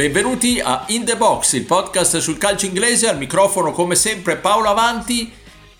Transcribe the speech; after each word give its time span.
Benvenuti 0.00 0.58
a 0.64 0.84
In 0.86 1.04
The 1.04 1.14
Box, 1.14 1.52
il 1.52 1.66
podcast 1.66 2.16
sul 2.20 2.38
calcio 2.38 2.64
inglese, 2.64 3.06
al 3.06 3.18
microfono 3.18 3.70
come 3.72 3.94
sempre 3.94 4.38
Paolo 4.38 4.70
Avanti. 4.70 5.30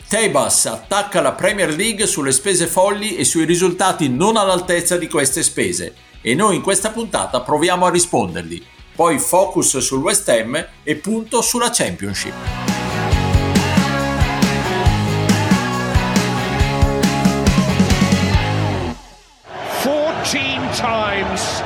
Tebas 0.06 0.66
attacca 0.66 1.22
la 1.22 1.32
Premier 1.32 1.74
League 1.74 2.06
sulle 2.06 2.30
spese 2.30 2.66
folli 2.66 3.16
e 3.16 3.24
sui 3.24 3.46
risultati 3.46 4.10
non 4.10 4.36
all'altezza 4.36 4.98
di 4.98 5.08
queste 5.08 5.42
spese 5.42 5.94
e 6.20 6.34
noi 6.34 6.56
in 6.56 6.60
questa 6.60 6.90
puntata 6.90 7.40
proviamo 7.40 7.86
a 7.86 7.90
risponderli. 7.90 8.62
Poi 8.94 9.18
focus 9.18 9.78
sul 9.78 10.02
West 10.02 10.28
Ham 10.28 10.66
e 10.82 10.96
punto 10.96 11.40
sulla 11.40 11.70
Championship. 11.70 12.34
times, 20.76 21.62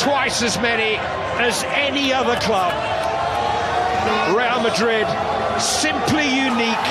twice 0.00 0.42
as 0.42 0.56
many 0.56 0.96
as 1.38 1.62
any 1.74 2.10
other 2.10 2.38
club. 2.38 2.72
Real 4.34 4.60
Madrid, 4.62 5.06
simply 5.58 6.24
unique. 6.24 6.88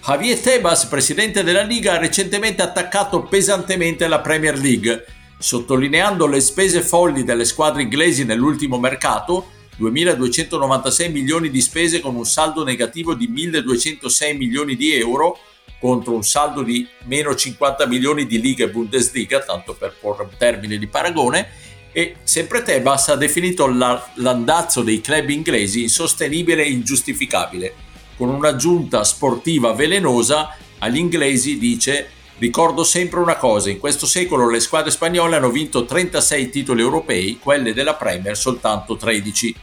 Javier 0.00 0.40
Tebas, 0.40 0.86
presidente 0.86 1.44
della 1.44 1.62
Liga, 1.62 1.92
ha 1.92 1.98
recentemente 1.98 2.62
attaccato 2.62 3.24
pesantemente 3.24 4.08
la 4.08 4.20
Premier 4.20 4.56
League, 4.58 5.04
sottolineando 5.38 6.26
le 6.26 6.40
spese 6.40 6.80
folli 6.80 7.24
delle 7.24 7.44
squadre 7.44 7.82
inglesi 7.82 8.24
nell'ultimo 8.24 8.78
mercato, 8.78 9.50
2.296 9.78 11.10
milioni 11.10 11.50
di 11.50 11.60
spese 11.60 12.00
con 12.00 12.16
un 12.16 12.24
saldo 12.24 12.64
negativo 12.64 13.14
di 13.14 13.30
1.206 13.30 14.34
milioni 14.34 14.76
di 14.76 14.94
euro, 14.94 15.38
contro 15.80 16.14
un 16.14 16.22
saldo 16.22 16.62
di 16.62 16.86
meno 17.06 17.34
50 17.34 17.86
milioni 17.86 18.26
di 18.26 18.40
Liga 18.40 18.64
e 18.64 18.70
Bundesliga, 18.70 19.40
tanto 19.40 19.74
per 19.74 19.96
porre 19.98 20.24
un 20.24 20.30
termine 20.36 20.78
di 20.78 20.86
paragone, 20.86 21.48
e 21.90 22.16
sempre 22.22 22.62
Tebas 22.62 23.08
ha 23.08 23.16
definito 23.16 23.66
la, 23.66 24.10
l'andazzo 24.14 24.82
dei 24.82 25.00
club 25.00 25.30
inglesi 25.30 25.82
insostenibile 25.82 26.62
e 26.62 26.70
ingiustificabile, 26.70 27.74
con 28.16 28.28
un'aggiunta 28.28 29.02
sportiva 29.02 29.72
velenosa 29.72 30.56
agli 30.78 30.98
inglesi 30.98 31.58
dice 31.58 32.10
Ricordo 32.40 32.84
sempre 32.84 33.20
una 33.20 33.36
cosa, 33.36 33.68
in 33.68 33.78
questo 33.78 34.06
secolo 34.06 34.48
le 34.48 34.60
squadre 34.60 34.90
spagnole 34.90 35.36
hanno 35.36 35.50
vinto 35.50 35.84
36 35.84 36.48
titoli 36.48 36.80
europei, 36.80 37.38
quelle 37.38 37.74
della 37.74 37.96
Premier 37.96 38.34
soltanto 38.34 38.96
13. 38.96 39.54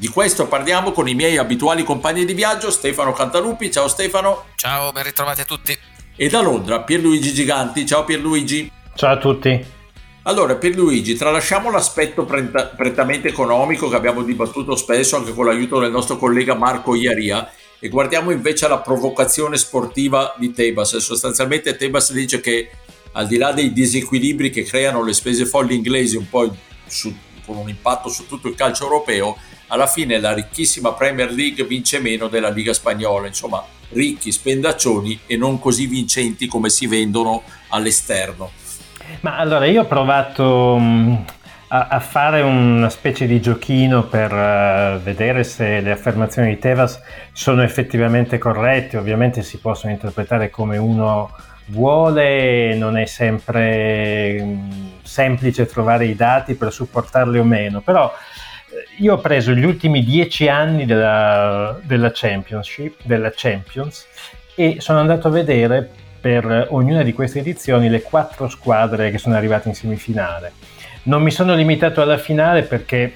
Di 0.00 0.08
questo 0.08 0.46
parliamo 0.46 0.92
con 0.92 1.08
i 1.08 1.14
miei 1.14 1.36
abituali 1.36 1.84
compagni 1.84 2.24
di 2.24 2.32
viaggio, 2.32 2.70
Stefano 2.70 3.12
Cantalupi. 3.12 3.70
Ciao 3.70 3.86
Stefano. 3.86 4.46
Ciao, 4.54 4.92
ben 4.92 5.02
ritrovati 5.02 5.42
a 5.42 5.44
tutti. 5.44 5.76
E 6.16 6.28
da 6.30 6.40
Londra, 6.40 6.80
Pierluigi 6.80 7.34
Giganti. 7.34 7.84
Ciao 7.84 8.04
Pierluigi. 8.04 8.72
Ciao 8.94 9.12
a 9.12 9.18
tutti. 9.18 9.62
Allora, 10.22 10.54
Pierluigi, 10.54 11.16
tralasciamo 11.16 11.70
l'aspetto 11.70 12.24
prettamente 12.24 13.28
economico 13.28 13.90
che 13.90 13.96
abbiamo 13.96 14.22
dibattuto 14.22 14.74
spesso 14.74 15.16
anche 15.16 15.34
con 15.34 15.44
l'aiuto 15.44 15.78
del 15.78 15.90
nostro 15.90 16.16
collega 16.16 16.54
Marco 16.54 16.94
Iaria 16.94 17.52
e 17.78 17.90
guardiamo 17.90 18.30
invece 18.30 18.68
la 18.68 18.78
provocazione 18.78 19.58
sportiva 19.58 20.34
di 20.38 20.50
Tebas. 20.54 20.96
Sostanzialmente 20.96 21.76
Tebas 21.76 22.10
dice 22.12 22.40
che 22.40 22.70
al 23.12 23.26
di 23.26 23.36
là 23.36 23.52
dei 23.52 23.70
disequilibri 23.74 24.48
che 24.48 24.62
creano 24.62 25.04
le 25.04 25.12
spese 25.12 25.44
folli 25.44 25.74
inglesi 25.74 26.16
un 26.16 26.26
po' 26.26 26.56
su, 26.86 27.14
con 27.44 27.58
un 27.58 27.68
impatto 27.68 28.08
su 28.08 28.26
tutto 28.26 28.48
il 28.48 28.54
calcio 28.54 28.84
europeo, 28.84 29.36
alla 29.70 29.86
fine 29.86 30.18
la 30.18 30.32
ricchissima 30.32 30.92
Premier 30.92 31.30
League 31.32 31.64
vince 31.64 31.98
meno 32.00 32.28
della 32.28 32.50
Liga 32.50 32.72
Spagnola, 32.72 33.26
insomma 33.26 33.64
ricchi, 33.90 34.30
spendaccioni 34.30 35.20
e 35.26 35.36
non 35.36 35.58
così 35.58 35.86
vincenti 35.86 36.46
come 36.46 36.68
si 36.68 36.86
vendono 36.86 37.42
all'esterno. 37.68 38.50
Ma 39.20 39.36
allora 39.38 39.66
io 39.66 39.82
ho 39.82 39.86
provato 39.86 40.76
mm, 40.78 41.14
a, 41.68 41.86
a 41.88 42.00
fare 42.00 42.42
una 42.42 42.90
specie 42.90 43.26
di 43.26 43.40
giochino 43.40 44.04
per 44.04 44.32
uh, 44.32 45.00
vedere 45.02 45.44
se 45.44 45.80
le 45.80 45.90
affermazioni 45.90 46.50
di 46.50 46.58
Tevas 46.58 47.00
sono 47.32 47.62
effettivamente 47.62 48.38
corrette, 48.38 48.96
ovviamente 48.96 49.42
si 49.42 49.58
possono 49.58 49.92
interpretare 49.92 50.50
come 50.50 50.76
uno 50.78 51.30
vuole, 51.66 52.74
non 52.74 52.96
è 52.96 53.06
sempre 53.06 54.38
um, 54.40 54.90
semplice 55.02 55.66
trovare 55.66 56.06
i 56.06 56.14
dati 56.14 56.54
per 56.54 56.72
supportarli 56.72 57.38
o 57.38 57.44
meno, 57.44 57.80
però 57.80 58.12
io 58.98 59.14
ho 59.14 59.18
preso 59.18 59.52
gli 59.52 59.64
ultimi 59.64 60.04
dieci 60.04 60.48
anni 60.48 60.86
della, 60.86 61.78
della 61.82 62.10
Championship, 62.12 63.00
della 63.02 63.32
Champions, 63.34 64.06
e 64.54 64.76
sono 64.78 64.98
andato 64.98 65.28
a 65.28 65.30
vedere 65.30 65.88
per 66.20 66.66
ognuna 66.70 67.02
di 67.02 67.12
queste 67.12 67.38
edizioni 67.38 67.88
le 67.88 68.02
quattro 68.02 68.48
squadre 68.48 69.10
che 69.10 69.18
sono 69.18 69.36
arrivate 69.36 69.68
in 69.68 69.74
semifinale. 69.74 70.52
Non 71.04 71.22
mi 71.22 71.30
sono 71.30 71.54
limitato 71.54 72.02
alla 72.02 72.18
finale 72.18 72.62
perché, 72.62 73.14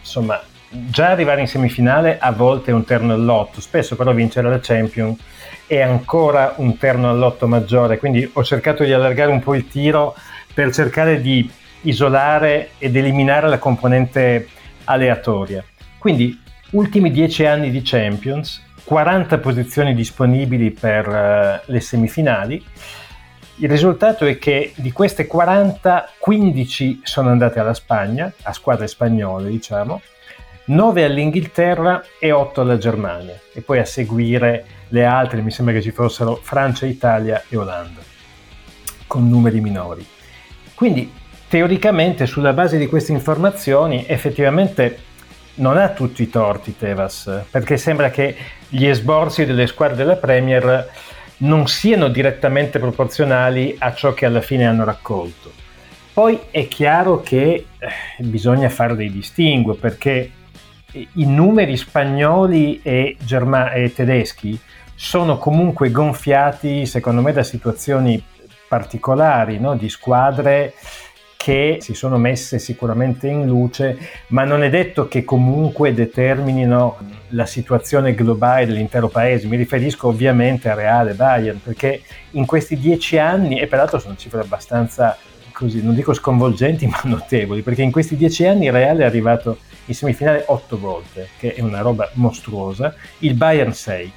insomma, 0.00 0.40
già 0.70 1.10
arrivare 1.10 1.42
in 1.42 1.46
semifinale 1.46 2.18
a 2.18 2.32
volte 2.32 2.70
è 2.70 2.74
un 2.74 2.84
terno 2.84 3.12
all'otto, 3.12 3.60
spesso 3.60 3.96
però 3.96 4.12
vincere 4.12 4.48
la 4.48 4.60
Champions 4.60 5.18
è 5.66 5.80
ancora 5.80 6.54
un 6.56 6.78
terno 6.78 7.10
all'otto 7.10 7.46
maggiore, 7.46 7.98
quindi 7.98 8.28
ho 8.32 8.42
cercato 8.42 8.84
di 8.84 8.92
allargare 8.92 9.30
un 9.30 9.40
po' 9.40 9.54
il 9.54 9.68
tiro 9.68 10.14
per 10.54 10.72
cercare 10.72 11.20
di 11.20 11.48
isolare 11.82 12.70
ed 12.78 12.96
eliminare 12.96 13.48
la 13.48 13.58
componente 13.58 14.48
aleatoria. 14.88 15.62
Quindi 15.98 16.40
ultimi 16.70 17.10
10 17.10 17.46
anni 17.46 17.70
di 17.70 17.82
Champions, 17.84 18.64
40 18.84 19.38
posizioni 19.38 19.94
disponibili 19.94 20.70
per 20.70 21.06
uh, 21.06 21.70
le 21.70 21.80
semifinali. 21.80 22.64
Il 23.56 23.68
risultato 23.68 24.24
è 24.24 24.38
che 24.38 24.72
di 24.76 24.92
queste 24.92 25.26
40, 25.26 26.12
15 26.18 27.00
sono 27.02 27.28
andate 27.28 27.58
alla 27.58 27.74
Spagna, 27.74 28.32
a 28.42 28.52
squadre 28.52 28.86
spagnole 28.86 29.50
diciamo, 29.50 30.00
9 30.66 31.04
all'Inghilterra 31.04 32.02
e 32.18 32.30
8 32.30 32.60
alla 32.60 32.78
Germania. 32.78 33.38
E 33.52 33.60
poi 33.60 33.78
a 33.78 33.84
seguire 33.84 34.64
le 34.88 35.04
altre, 35.04 35.42
mi 35.42 35.50
sembra 35.50 35.74
che 35.74 35.82
ci 35.82 35.90
fossero 35.90 36.36
Francia, 36.36 36.86
Italia 36.86 37.42
e 37.48 37.56
Olanda, 37.56 38.00
con 39.06 39.28
numeri 39.28 39.60
minori. 39.60 40.06
Quindi 40.74 41.12
teoricamente 41.48 42.26
sulla 42.26 42.52
base 42.52 42.78
di 42.78 42.86
queste 42.86 43.12
informazioni 43.12 44.04
effettivamente 44.06 45.06
non 45.54 45.76
ha 45.76 45.88
tutti 45.88 46.22
i 46.22 46.30
torti 46.30 46.76
Tevas, 46.76 47.44
perché 47.50 47.76
sembra 47.76 48.10
che 48.10 48.36
gli 48.68 48.86
esborsi 48.86 49.44
delle 49.44 49.66
squadre 49.66 49.96
della 49.96 50.16
Premier 50.16 50.88
non 51.38 51.66
siano 51.66 52.08
direttamente 52.08 52.78
proporzionali 52.78 53.76
a 53.78 53.94
ciò 53.94 54.12
che 54.14 54.26
alla 54.26 54.40
fine 54.40 54.66
hanno 54.66 54.84
raccolto. 54.84 55.52
Poi 56.12 56.38
è 56.50 56.66
chiaro 56.68 57.20
che 57.20 57.66
eh, 57.78 57.88
bisogna 58.18 58.68
fare 58.68 58.96
dei 58.96 59.10
distinguo 59.10 59.74
perché 59.74 60.32
i 60.92 61.26
numeri 61.26 61.76
spagnoli 61.76 62.80
e, 62.82 63.16
germa- 63.20 63.72
e 63.72 63.92
tedeschi 63.92 64.58
sono 64.94 65.38
comunque 65.38 65.90
gonfiati, 65.90 66.86
secondo 66.86 67.20
me, 67.20 67.32
da 67.32 67.44
situazioni 67.44 68.20
particolari, 68.66 69.58
no? 69.58 69.76
di 69.76 69.88
squadre 69.88 70.74
che 71.38 71.78
si 71.80 71.94
sono 71.94 72.18
messe 72.18 72.58
sicuramente 72.58 73.28
in 73.28 73.46
luce, 73.46 73.96
ma 74.28 74.42
non 74.42 74.64
è 74.64 74.68
detto 74.68 75.06
che 75.06 75.22
comunque 75.22 75.94
determinino 75.94 76.98
la 77.28 77.46
situazione 77.46 78.12
globale 78.12 78.66
dell'intero 78.66 79.06
paese. 79.08 79.46
Mi 79.46 79.56
riferisco 79.56 80.08
ovviamente 80.08 80.68
a 80.68 80.74
Reale 80.74 81.14
Bayern, 81.14 81.60
perché 81.62 82.02
in 82.32 82.44
questi 82.44 82.76
dieci 82.76 83.18
anni, 83.18 83.60
e 83.60 83.68
peraltro 83.68 84.00
sono 84.00 84.16
cifre 84.16 84.40
abbastanza 84.40 85.16
così, 85.52 85.80
non 85.80 85.94
dico 85.94 86.12
sconvolgenti, 86.12 86.86
ma 86.90 87.00
notevoli, 87.04 87.62
perché 87.62 87.82
in 87.82 87.92
questi 87.92 88.16
dieci 88.16 88.44
anni 88.44 88.68
Reale 88.68 89.04
è 89.04 89.06
arrivato 89.06 89.58
in 89.84 89.94
semifinale 89.94 90.42
otto 90.48 90.76
volte, 90.76 91.28
che 91.38 91.54
è 91.54 91.62
una 91.62 91.80
roba 91.80 92.10
mostruosa, 92.14 92.92
il 93.18 93.34
Bayern 93.34 93.72
6. 93.72 94.12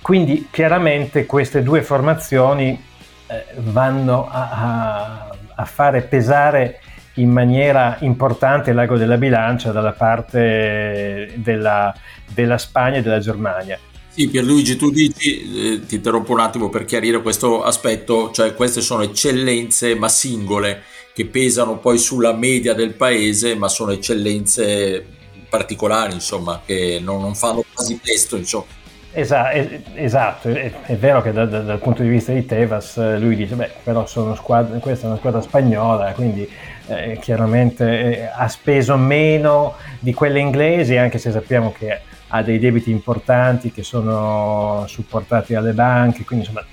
Quindi 0.00 0.46
chiaramente 0.52 1.26
queste 1.26 1.64
due 1.64 1.82
formazioni 1.82 2.80
eh, 3.26 3.44
vanno 3.56 4.28
a, 4.30 4.48
a 4.50 5.36
a 5.60 5.64
fare 5.64 6.02
pesare 6.02 6.80
in 7.14 7.30
maniera 7.30 7.98
importante 8.00 8.72
l'ago 8.72 8.96
della 8.96 9.16
bilancia 9.16 9.72
dalla 9.72 9.92
parte 9.92 11.32
della, 11.36 11.94
della 12.32 12.58
Spagna 12.58 12.98
e 12.98 13.02
della 13.02 13.18
Germania. 13.18 13.78
Sì, 14.08 14.28
Pierluigi, 14.28 14.76
tu 14.76 14.90
dici, 14.90 15.74
eh, 15.74 15.86
ti 15.86 15.96
interrompo 15.96 16.32
un 16.32 16.40
attimo 16.40 16.68
per 16.68 16.84
chiarire 16.84 17.22
questo 17.22 17.62
aspetto, 17.62 18.30
cioè 18.32 18.54
queste 18.54 18.80
sono 18.80 19.02
eccellenze 19.02 19.94
ma 19.94 20.08
singole 20.08 20.82
che 21.12 21.26
pesano 21.26 21.78
poi 21.78 21.98
sulla 21.98 22.32
media 22.32 22.74
del 22.74 22.94
paese, 22.94 23.54
ma 23.54 23.68
sono 23.68 23.92
eccellenze 23.92 25.04
particolari, 25.48 26.14
insomma, 26.14 26.62
che 26.64 27.00
non, 27.02 27.20
non 27.20 27.34
fanno 27.34 27.64
quasi 27.72 28.00
testo, 28.02 28.36
insomma. 28.36 28.78
Esatto, 29.12 29.56
esatto. 29.94 30.48
È, 30.48 30.70
è, 30.82 30.96
vero 30.96 31.20
che 31.20 31.32
da, 31.32 31.44
da, 31.44 31.60
dal 31.60 31.78
punto 31.78 32.02
di 32.02 32.08
vista 32.08 32.32
di 32.32 32.46
Tevas 32.46 32.96
eh, 32.96 33.18
lui 33.18 33.34
dice, 33.34 33.56
beh, 33.56 33.70
però 33.82 34.06
squadra, 34.06 34.78
questa 34.78 35.06
è 35.06 35.08
una 35.10 35.18
squadra 35.18 35.40
spagnola, 35.40 36.12
quindi 36.12 36.48
eh, 36.86 37.18
chiaramente 37.20 38.18
eh, 38.18 38.30
ha 38.32 38.46
speso 38.48 38.96
meno 38.96 39.74
di 39.98 40.14
quelle 40.14 40.38
inglesi, 40.38 40.96
anche 40.96 41.18
se 41.18 41.32
sappiamo 41.32 41.72
che 41.72 42.00
ha 42.28 42.42
dei 42.42 42.60
debiti 42.60 42.92
importanti 42.92 43.72
che 43.72 43.82
sono 43.82 44.84
supportati 44.86 45.54
dalle 45.54 45.72
banche, 45.72 46.24
quindi 46.24 46.46
insomma 46.46 46.64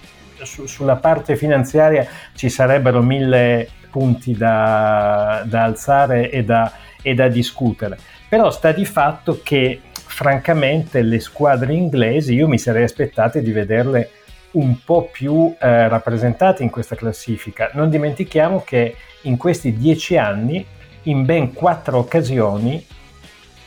su, 0.44 0.68
sulla 0.68 0.98
parte 0.98 1.36
finanziaria 1.36 2.06
ci 2.36 2.50
sarebbero 2.50 3.02
mille 3.02 3.68
punti 3.90 4.34
da, 4.34 5.42
da 5.46 5.64
alzare 5.64 6.30
e 6.30 6.44
da, 6.44 6.72
e 7.02 7.16
da 7.16 7.28
discutere. 7.28 7.98
Però 8.30 8.52
sta 8.52 8.72
di 8.72 8.86
fatto 8.86 9.40
che 9.42 9.82
francamente 10.18 11.04
le 11.04 11.20
squadre 11.20 11.76
inglesi 11.76 12.34
io 12.34 12.48
mi 12.48 12.58
sarei 12.58 12.82
aspettato 12.82 13.38
di 13.38 13.52
vederle 13.52 14.10
un 14.54 14.84
po' 14.84 15.10
più 15.12 15.54
eh, 15.60 15.88
rappresentate 15.88 16.64
in 16.64 16.72
questa 16.72 16.96
classifica. 16.96 17.70
Non 17.74 17.92
dimentichiamo 17.92 18.64
che 18.66 18.96
in 19.22 19.38
questi 19.38 19.78
dieci 19.78 20.18
anni, 20.18 20.66
in 21.04 21.24
ben 21.24 21.54
quattro 21.54 22.00
occasioni, 22.00 22.84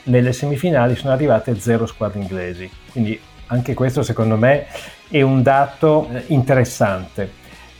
nelle 0.04 0.32
semifinali 0.32 0.96
sono 0.96 1.12
arrivate 1.12 1.56
zero 1.60 1.86
squadre 1.86 2.18
inglesi. 2.18 2.68
Quindi 2.90 3.20
anche 3.46 3.72
questo 3.74 4.02
secondo 4.02 4.36
me 4.36 4.66
è 5.08 5.22
un 5.22 5.44
dato 5.44 6.08
eh, 6.12 6.24
interessante. 6.26 7.30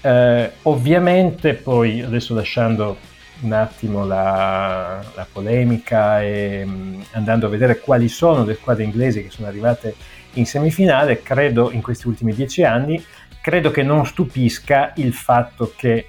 Eh, 0.00 0.50
ovviamente 0.62 1.55
poi, 1.55 2.02
adesso 2.02 2.37
lasciando 2.37 2.99
un 3.40 3.52
attimo 3.52 4.04
la, 4.04 5.02
la 5.14 5.26
polemica 5.31 6.22
e 6.22 6.64
mm, 6.64 7.00
andando 7.12 7.46
a 7.46 7.48
vedere 7.48 7.81
quali 7.81 8.08
sono 8.08 8.44
le 8.44 8.54
squadre 8.54 8.84
inglesi 8.84 9.22
che 9.22 9.31
sono 9.31 9.48
arrivate 9.48 9.94
in 10.34 10.46
semifinale, 10.46 11.22
credo 11.22 11.70
in 11.70 11.82
questi 11.82 12.06
ultimi 12.06 12.34
dieci 12.34 12.62
anni, 12.62 13.02
credo 13.40 13.70
che 13.70 13.82
non 13.82 14.04
stupisca 14.06 14.92
il 14.96 15.12
fatto 15.12 15.72
che 15.76 16.06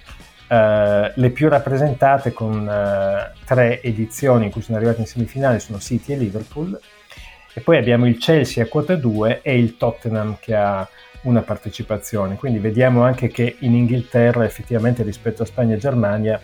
Uh, 0.52 1.10
le 1.16 1.30
più 1.30 1.48
rappresentate 1.48 2.34
con 2.34 2.68
uh, 2.68 3.40
tre 3.46 3.82
edizioni 3.82 4.44
in 4.44 4.52
cui 4.52 4.62
sono 4.62 4.76
arrivate 4.76 5.00
in 5.00 5.08
semifinale 5.08 5.60
sono 5.60 5.80
City 5.80 6.12
e 6.12 6.18
Liverpool. 6.18 6.78
E 7.54 7.62
poi 7.62 7.78
abbiamo 7.78 8.06
il 8.06 8.18
Chelsea 8.18 8.62
a 8.62 8.68
quota 8.68 8.96
2 8.96 9.40
e 9.44 9.58
il 9.58 9.78
Tottenham 9.78 10.36
che 10.42 10.54
ha 10.54 10.86
una 11.22 11.42
partecipazione. 11.42 12.36
Quindi 12.36 12.60
vediamo 12.60 13.02
anche 13.02 13.30
che 13.30 13.56
in 13.60 13.76
Inghilterra 13.76 14.44
effettivamente 14.44 15.04
rispetto 15.04 15.44
a 15.44 15.46
Spagna 15.46 15.76
e 15.76 15.78
Germania 15.78 16.42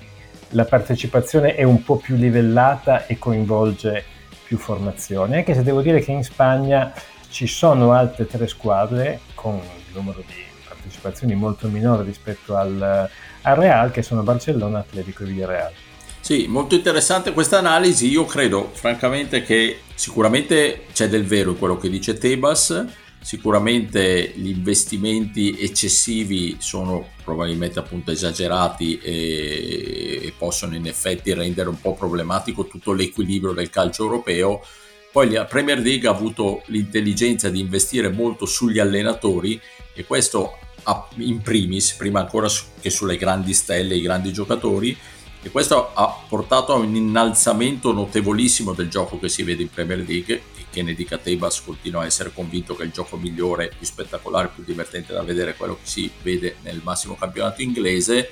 la 0.49 0.65
partecipazione 0.65 1.55
è 1.55 1.63
un 1.63 1.83
po' 1.83 1.97
più 1.97 2.15
livellata 2.15 3.05
e 3.05 3.17
coinvolge 3.17 4.03
più 4.45 4.57
formazioni, 4.57 5.35
anche 5.35 5.53
se 5.53 5.63
devo 5.63 5.81
dire 5.81 5.99
che 5.99 6.11
in 6.11 6.23
Spagna 6.23 6.93
ci 7.29 7.47
sono 7.47 7.91
altre 7.91 8.25
tre 8.25 8.47
squadre 8.47 9.19
con 9.33 9.53
un 9.53 9.61
numero 9.93 10.23
di 10.25 10.33
partecipazioni 10.67 11.35
molto 11.35 11.67
minore 11.67 12.03
rispetto 12.03 12.55
al, 12.55 13.09
al 13.41 13.55
Real, 13.55 13.91
che 13.91 14.01
sono 14.01 14.23
Barcellona, 14.23 14.79
Atletico 14.79 15.23
e 15.23 15.25
Villarreal. 15.25 15.71
Sì, 16.19 16.45
molto 16.47 16.75
interessante 16.75 17.31
questa 17.31 17.57
analisi. 17.57 18.09
Io 18.09 18.25
credo 18.25 18.69
francamente 18.73 19.43
che 19.43 19.81
sicuramente 19.93 20.85
c'è 20.93 21.07
del 21.07 21.25
vero 21.25 21.51
in 21.51 21.57
quello 21.57 21.77
che 21.77 21.89
dice 21.89 22.17
Tebas 22.17 22.85
Sicuramente 23.27 24.31
gli 24.35 24.47
investimenti 24.47 25.59
eccessivi 25.59 26.55
sono 26.59 27.09
probabilmente 27.25 27.77
appunto 27.77 28.11
esagerati 28.11 28.97
e, 28.99 30.19
e 30.23 30.33
possono 30.37 30.77
in 30.77 30.87
effetti 30.87 31.33
rendere 31.33 31.67
un 31.67 31.77
po' 31.81 31.93
problematico 31.93 32.67
tutto 32.67 32.93
l'equilibrio 32.93 33.51
del 33.51 33.69
calcio 33.69 34.03
europeo. 34.03 34.61
Poi 35.11 35.29
la 35.29 35.43
Premier 35.43 35.77
League 35.79 36.07
ha 36.07 36.11
avuto 36.11 36.61
l'intelligenza 36.67 37.49
di 37.49 37.59
investire 37.59 38.07
molto 38.07 38.45
sugli 38.45 38.79
allenatori 38.79 39.59
e 39.93 40.05
questo 40.05 40.57
in 41.15 41.41
primis, 41.41 41.95
prima 41.95 42.21
ancora 42.21 42.47
che 42.79 42.89
sulle 42.89 43.17
grandi 43.17 43.53
stelle, 43.53 43.95
i 43.95 44.01
grandi 44.01 44.31
giocatori, 44.31 44.97
e 45.47 45.49
questo 45.49 45.91
ha 45.93 46.23
portato 46.27 46.73
a 46.73 46.75
un 46.75 46.93
innalzamento 46.93 47.93
notevolissimo 47.93 48.73
del 48.73 48.89
gioco 48.89 49.17
che 49.17 49.29
si 49.29 49.43
vede 49.43 49.61
in 49.61 49.69
Premier 49.69 49.99
League 49.99 50.35
e 50.57 50.65
che 50.69 50.83
ne 50.83 50.93
dica 50.93 51.17
Tebas 51.17 51.63
continua 51.63 52.01
a 52.01 52.05
essere 52.05 52.33
convinto 52.33 52.75
che 52.75 52.83
il 52.83 52.91
gioco 52.91 53.15
migliore, 53.15 53.71
più 53.75 53.85
spettacolare, 53.85 54.51
più 54.53 54.65
divertente 54.65 55.13
da 55.13 55.23
vedere 55.23 55.55
quello 55.55 55.75
che 55.75 55.87
si 55.87 56.11
vede 56.21 56.57
nel 56.63 56.81
massimo 56.83 57.15
campionato 57.15 57.61
inglese. 57.61 58.29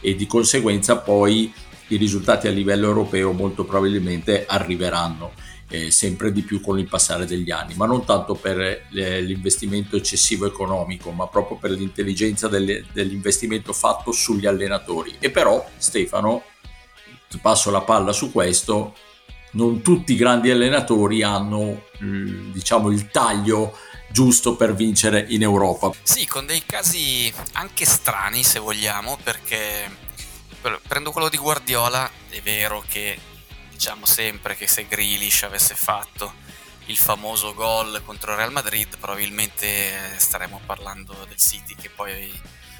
E 0.00 0.14
di 0.14 0.26
conseguenza 0.26 0.98
poi 0.98 1.50
i 1.88 1.96
risultati 1.96 2.48
a 2.48 2.50
livello 2.50 2.86
europeo 2.86 3.32
molto 3.32 3.64
probabilmente 3.64 4.44
arriveranno 4.46 5.32
eh, 5.72 5.90
sempre 5.90 6.32
di 6.32 6.42
più 6.42 6.60
con 6.60 6.78
il 6.78 6.86
passare 6.86 7.24
degli 7.24 7.50
anni, 7.50 7.74
ma 7.74 7.86
non 7.86 8.04
tanto 8.04 8.34
per 8.34 8.60
eh, 8.60 9.20
l'investimento 9.22 9.96
eccessivo 9.96 10.44
economico, 10.44 11.12
ma 11.12 11.26
proprio 11.28 11.56
per 11.56 11.70
l'intelligenza 11.70 12.46
delle, 12.46 12.84
dell'investimento 12.92 13.72
fatto 13.72 14.12
sugli 14.12 14.44
allenatori. 14.44 15.16
E 15.18 15.30
però, 15.30 15.66
Stefano, 15.78 16.42
ti 17.26 17.38
passo 17.38 17.70
la 17.70 17.80
palla 17.80 18.12
su 18.12 18.30
questo, 18.30 18.94
non 19.52 19.80
tutti 19.80 20.12
i 20.12 20.16
grandi 20.16 20.50
allenatori 20.50 21.22
hanno 21.22 21.84
diciamo 21.98 22.90
il 22.90 23.08
taglio 23.10 23.76
giusto 24.10 24.56
per 24.56 24.74
vincere 24.74 25.24
in 25.30 25.40
Europa. 25.40 25.90
Sì, 26.02 26.26
con 26.26 26.44
dei 26.44 26.64
casi 26.66 27.32
anche 27.52 27.86
strani 27.86 28.42
se 28.42 28.58
vogliamo, 28.58 29.16
perché 29.22 29.90
prendo 30.86 31.12
quello 31.12 31.30
di 31.30 31.38
Guardiola, 31.38 32.10
è 32.28 32.42
vero 32.42 32.84
che 32.86 33.18
diciamo 33.82 34.06
sempre 34.06 34.54
che 34.54 34.68
se 34.68 34.86
Grealish 34.86 35.42
avesse 35.42 35.74
fatto 35.74 36.32
il 36.86 36.96
famoso 36.96 37.52
gol 37.52 38.00
contro 38.04 38.30
il 38.30 38.36
Real 38.36 38.52
Madrid 38.52 38.96
probabilmente 38.96 40.14
staremmo 40.18 40.60
parlando 40.64 41.12
del 41.26 41.36
City 41.36 41.74
che 41.74 41.90
poi 41.90 42.32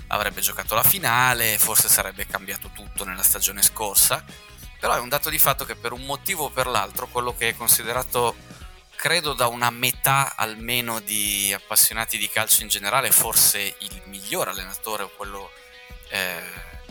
avrebbe 0.07 0.41
giocato 0.41 0.77
la 0.77 0.85
finale, 0.85 1.59
forse 1.59 1.89
sarebbe 1.89 2.29
cambiato 2.29 2.71
tutto 2.73 3.05
nella 3.05 3.25
stagione 3.25 3.63
scorsa, 3.63 4.25
però 4.79 4.95
è 4.95 5.01
un 5.01 5.09
dato 5.09 5.29
di 5.29 5.41
fatto 5.41 5.65
che 5.65 5.75
per 5.75 5.91
un 5.91 6.03
motivo 6.03 6.45
o 6.45 6.51
per 6.51 6.69
l'altro 6.69 7.09
quello 7.09 7.35
che 7.37 7.49
è 7.49 7.57
considerato 7.57 8.37
credo 8.95 9.33
da 9.33 9.49
una 9.49 9.71
metà 9.71 10.37
almeno 10.37 11.01
di 11.01 11.53
appassionati 11.53 12.17
di 12.17 12.29
calcio 12.29 12.63
in 12.63 12.69
generale 12.69 13.11
forse 13.11 13.75
il 13.77 14.03
miglior 14.05 14.47
allenatore 14.47 15.03
o 15.03 15.11
quello 15.17 15.51
eh, 16.11 16.41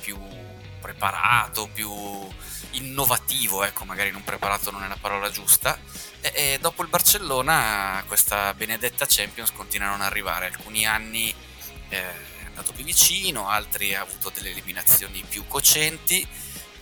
più 0.02 0.20
preparato, 0.92 1.70
più 1.74 1.90
innovativo, 2.72 3.64
ecco, 3.64 3.86
magari 3.86 4.12
non 4.12 4.24
preparato 4.24 4.72
non 4.72 4.84
è 4.84 4.88
la 4.88 4.98
parola 5.00 5.30
giusta. 5.30 5.80
E, 6.20 6.32
e 6.36 6.58
dopo 6.60 6.84
il 6.84 6.90
Barcellona 6.90 8.04
questa 8.08 8.54
benedetta 8.54 9.06
Champions 9.08 9.52
continua 9.52 9.88
a 9.88 9.92
non 9.92 10.02
arrivare. 10.02 10.48
Alcuni 10.48 10.86
anni 10.86 11.34
eh, 11.90 12.00
è 12.00 12.46
andato 12.46 12.74
più 12.74 12.84
vicino, 12.84 13.48
altri 13.48 13.96
ha 13.96 14.02
avuto 14.02 14.30
delle 14.30 14.52
eliminazioni 14.52 15.24
più 15.28 15.48
cocenti. 15.48 16.28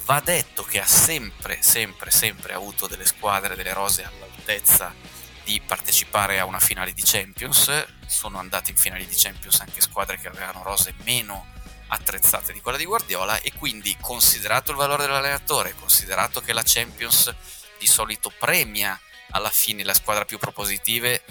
Va 0.06 0.20
detto 0.22 0.64
che 0.64 0.82
ha 0.82 0.88
sempre, 0.88 1.62
sempre, 1.62 2.10
sempre 2.10 2.54
avuto 2.54 2.88
delle 2.88 3.06
squadre, 3.06 3.56
delle 3.56 3.74
rose 3.74 4.04
all'altezza 4.04 4.92
di 5.44 5.62
partecipare 5.64 6.40
a 6.40 6.46
una 6.46 6.60
finale 6.60 6.94
di 6.94 7.04
Champions. 7.06 7.86
Sono 8.08 8.40
andate 8.40 8.72
in 8.72 8.78
finale 8.78 9.06
di 9.06 9.16
Champions 9.16 9.60
anche 9.60 9.82
squadre 9.82 10.18
che 10.18 10.28
avevano 10.28 10.64
rose 10.64 10.96
meno 11.04 11.58
attrezzate 11.90 12.54
di 12.54 12.62
quella 12.62 12.78
di 12.78 12.86
Guardiola 12.86 13.40
e 13.42 13.52
quindi 13.54 13.96
considerato 14.00 14.72
il 14.72 14.78
valore 14.78 15.06
dell'allenatore, 15.06 15.76
considerato 15.80 16.42
che 16.42 16.54
la 16.54 16.64
Champions 16.64 17.34
di 17.78 17.88
solito 17.88 18.32
premia 18.38 19.00
alla 19.32 19.50
fine 19.50 19.84
la 19.84 19.94
squadra 19.94 20.26
più 20.26 20.38
propositive, 20.38 21.24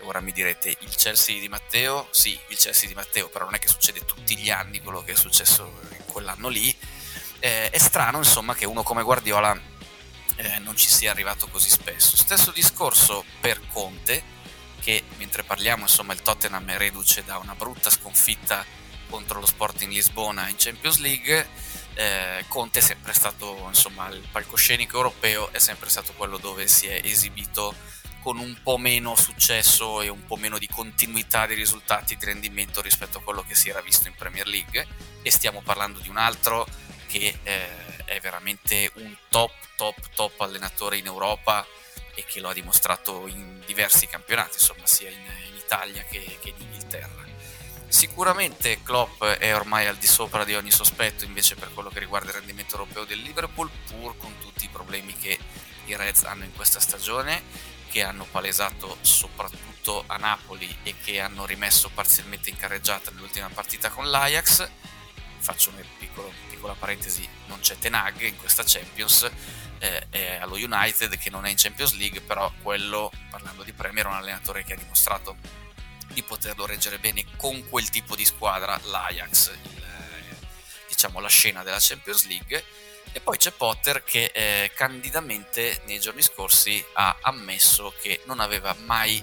ora 0.00 0.20
mi 0.20 0.32
direte 0.32 0.76
il 0.80 0.94
Chelsea 0.94 1.38
di 1.40 1.48
Matteo, 1.48 2.08
sì, 2.10 2.38
il 2.48 2.56
Chelsea 2.56 2.88
di 2.88 2.94
Matteo, 2.94 3.28
però 3.28 3.44
non 3.44 3.54
è 3.54 3.58
che 3.58 3.68
succede 3.68 4.04
tutti 4.04 4.36
gli 4.36 4.50
anni 4.50 4.80
quello 4.80 5.02
che 5.02 5.12
è 5.12 5.16
successo 5.16 5.80
in 5.90 6.04
quell'anno 6.04 6.48
lì, 6.48 6.76
eh, 7.40 7.70
è 7.70 7.78
strano 7.78 8.18
insomma 8.18 8.54
che 8.54 8.66
uno 8.66 8.82
come 8.82 9.02
Guardiola 9.02 9.58
eh, 10.36 10.58
non 10.58 10.76
ci 10.76 10.88
sia 10.88 11.10
arrivato 11.10 11.48
così 11.48 11.70
spesso. 11.70 12.16
Stesso 12.16 12.50
discorso 12.50 13.24
per 13.40 13.60
Conte, 13.68 14.32
che 14.80 15.02
mentre 15.16 15.42
parliamo 15.42 15.82
insomma 15.82 16.12
il 16.12 16.22
Tottenham 16.22 16.68
è 16.70 16.76
reduce 16.76 17.24
da 17.24 17.38
una 17.38 17.54
brutta 17.54 17.90
sconfitta 17.90 18.64
contro 19.08 19.40
lo 19.40 19.46
Sporting 19.46 19.92
Lisbona 19.92 20.48
in 20.48 20.56
Champions 20.56 20.98
League. 20.98 21.48
Eh, 21.94 22.44
Conte 22.48 22.80
è 22.80 22.82
sempre 22.82 23.12
stato, 23.12 23.64
insomma, 23.68 24.08
il 24.08 24.26
palcoscenico 24.30 24.96
europeo 24.96 25.52
è 25.52 25.58
sempre 25.58 25.88
stato 25.88 26.12
quello 26.14 26.38
dove 26.38 26.66
si 26.66 26.86
è 26.86 27.00
esibito 27.04 27.74
con 28.24 28.38
un 28.38 28.56
po' 28.62 28.78
meno 28.78 29.14
successo 29.16 30.00
e 30.00 30.08
un 30.08 30.24
po' 30.24 30.36
meno 30.36 30.56
di 30.58 30.66
continuità 30.66 31.46
di 31.46 31.52
risultati 31.52 32.16
di 32.16 32.24
rendimento 32.24 32.80
rispetto 32.80 33.18
a 33.18 33.20
quello 33.20 33.44
che 33.46 33.54
si 33.54 33.68
era 33.68 33.82
visto 33.82 34.08
in 34.08 34.14
Premier 34.14 34.46
League 34.46 34.86
e 35.20 35.30
stiamo 35.30 35.60
parlando 35.60 35.98
di 35.98 36.08
un 36.08 36.16
altro 36.16 36.66
che 37.06 37.38
eh, 37.42 38.04
è 38.06 38.20
veramente 38.20 38.90
un 38.94 39.14
top 39.28 39.52
top 39.76 40.08
top 40.14 40.40
allenatore 40.40 40.96
in 40.96 41.04
Europa 41.04 41.66
e 42.14 42.24
che 42.24 42.40
lo 42.40 42.48
ha 42.48 42.54
dimostrato 42.54 43.26
in 43.26 43.60
diversi 43.66 44.06
campionati, 44.06 44.54
insomma 44.54 44.86
sia 44.86 45.10
in, 45.10 45.20
in 45.48 45.56
Italia 45.56 46.02
che, 46.04 46.38
che 46.40 46.48
in 46.48 46.62
Inghilterra. 46.62 47.24
Sicuramente 47.88 48.82
Klopp 48.82 49.22
è 49.24 49.54
ormai 49.54 49.86
al 49.86 49.96
di 49.96 50.06
sopra 50.06 50.44
di 50.44 50.54
ogni 50.54 50.70
sospetto 50.70 51.24
invece 51.24 51.54
per 51.54 51.72
quello 51.72 51.90
che 51.90 52.00
riguarda 52.00 52.28
il 52.28 52.36
rendimento 52.36 52.72
europeo 52.72 53.04
del 53.04 53.20
Liverpool, 53.20 53.70
pur 53.86 54.16
con 54.16 54.36
tutti 54.38 54.64
i 54.64 54.68
problemi 54.68 55.16
che 55.16 55.38
i 55.86 55.96
Reds 55.96 56.24
hanno 56.24 56.44
in 56.44 56.52
questa 56.54 56.80
stagione, 56.80 57.42
che 57.88 58.02
hanno 58.02 58.26
palesato 58.30 58.98
soprattutto 59.02 60.04
a 60.06 60.16
Napoli 60.16 60.76
e 60.82 60.96
che 61.02 61.20
hanno 61.20 61.46
rimesso 61.46 61.90
parzialmente 61.90 62.50
in 62.50 62.56
carreggiata 62.56 63.10
nell'ultima 63.10 63.48
partita 63.48 63.90
con 63.90 64.10
l'Ajax. 64.10 64.68
Faccio 65.38 65.70
una 65.70 65.82
piccola 65.98 66.74
parentesi, 66.74 67.28
non 67.46 67.60
c'è 67.60 67.76
Tenag 67.78 68.22
in 68.22 68.36
questa 68.38 68.64
Champions, 68.66 69.30
eh, 69.78 70.06
è 70.08 70.36
allo 70.40 70.54
United 70.54 71.18
che 71.18 71.28
non 71.28 71.44
è 71.44 71.50
in 71.50 71.56
Champions 71.56 71.94
League, 71.94 72.22
però 72.22 72.50
quello, 72.62 73.12
parlando 73.30 73.62
di 73.62 73.72
Premier, 73.72 74.06
è 74.06 74.08
un 74.08 74.14
allenatore 74.14 74.64
che 74.64 74.72
ha 74.72 74.76
dimostrato 74.76 75.36
di 76.12 76.22
poterlo 76.22 76.66
reggere 76.66 76.98
bene 76.98 77.24
con 77.36 77.68
quel 77.68 77.90
tipo 77.90 78.16
di 78.16 78.24
squadra, 78.24 78.78
l'Ajax, 78.84 79.50
il, 79.62 79.84
diciamo 80.88 81.20
la 81.20 81.28
scena 81.28 81.62
della 81.62 81.78
Champions 81.80 82.26
League. 82.26 82.64
E 83.12 83.20
poi 83.20 83.36
c'è 83.36 83.52
Potter 83.52 84.02
che 84.02 84.32
eh, 84.34 84.72
candidamente 84.74 85.82
nei 85.86 86.00
giorni 86.00 86.20
scorsi 86.20 86.84
ha 86.94 87.16
ammesso 87.20 87.94
che 88.00 88.22
non 88.26 88.40
aveva 88.40 88.74
mai 88.84 89.22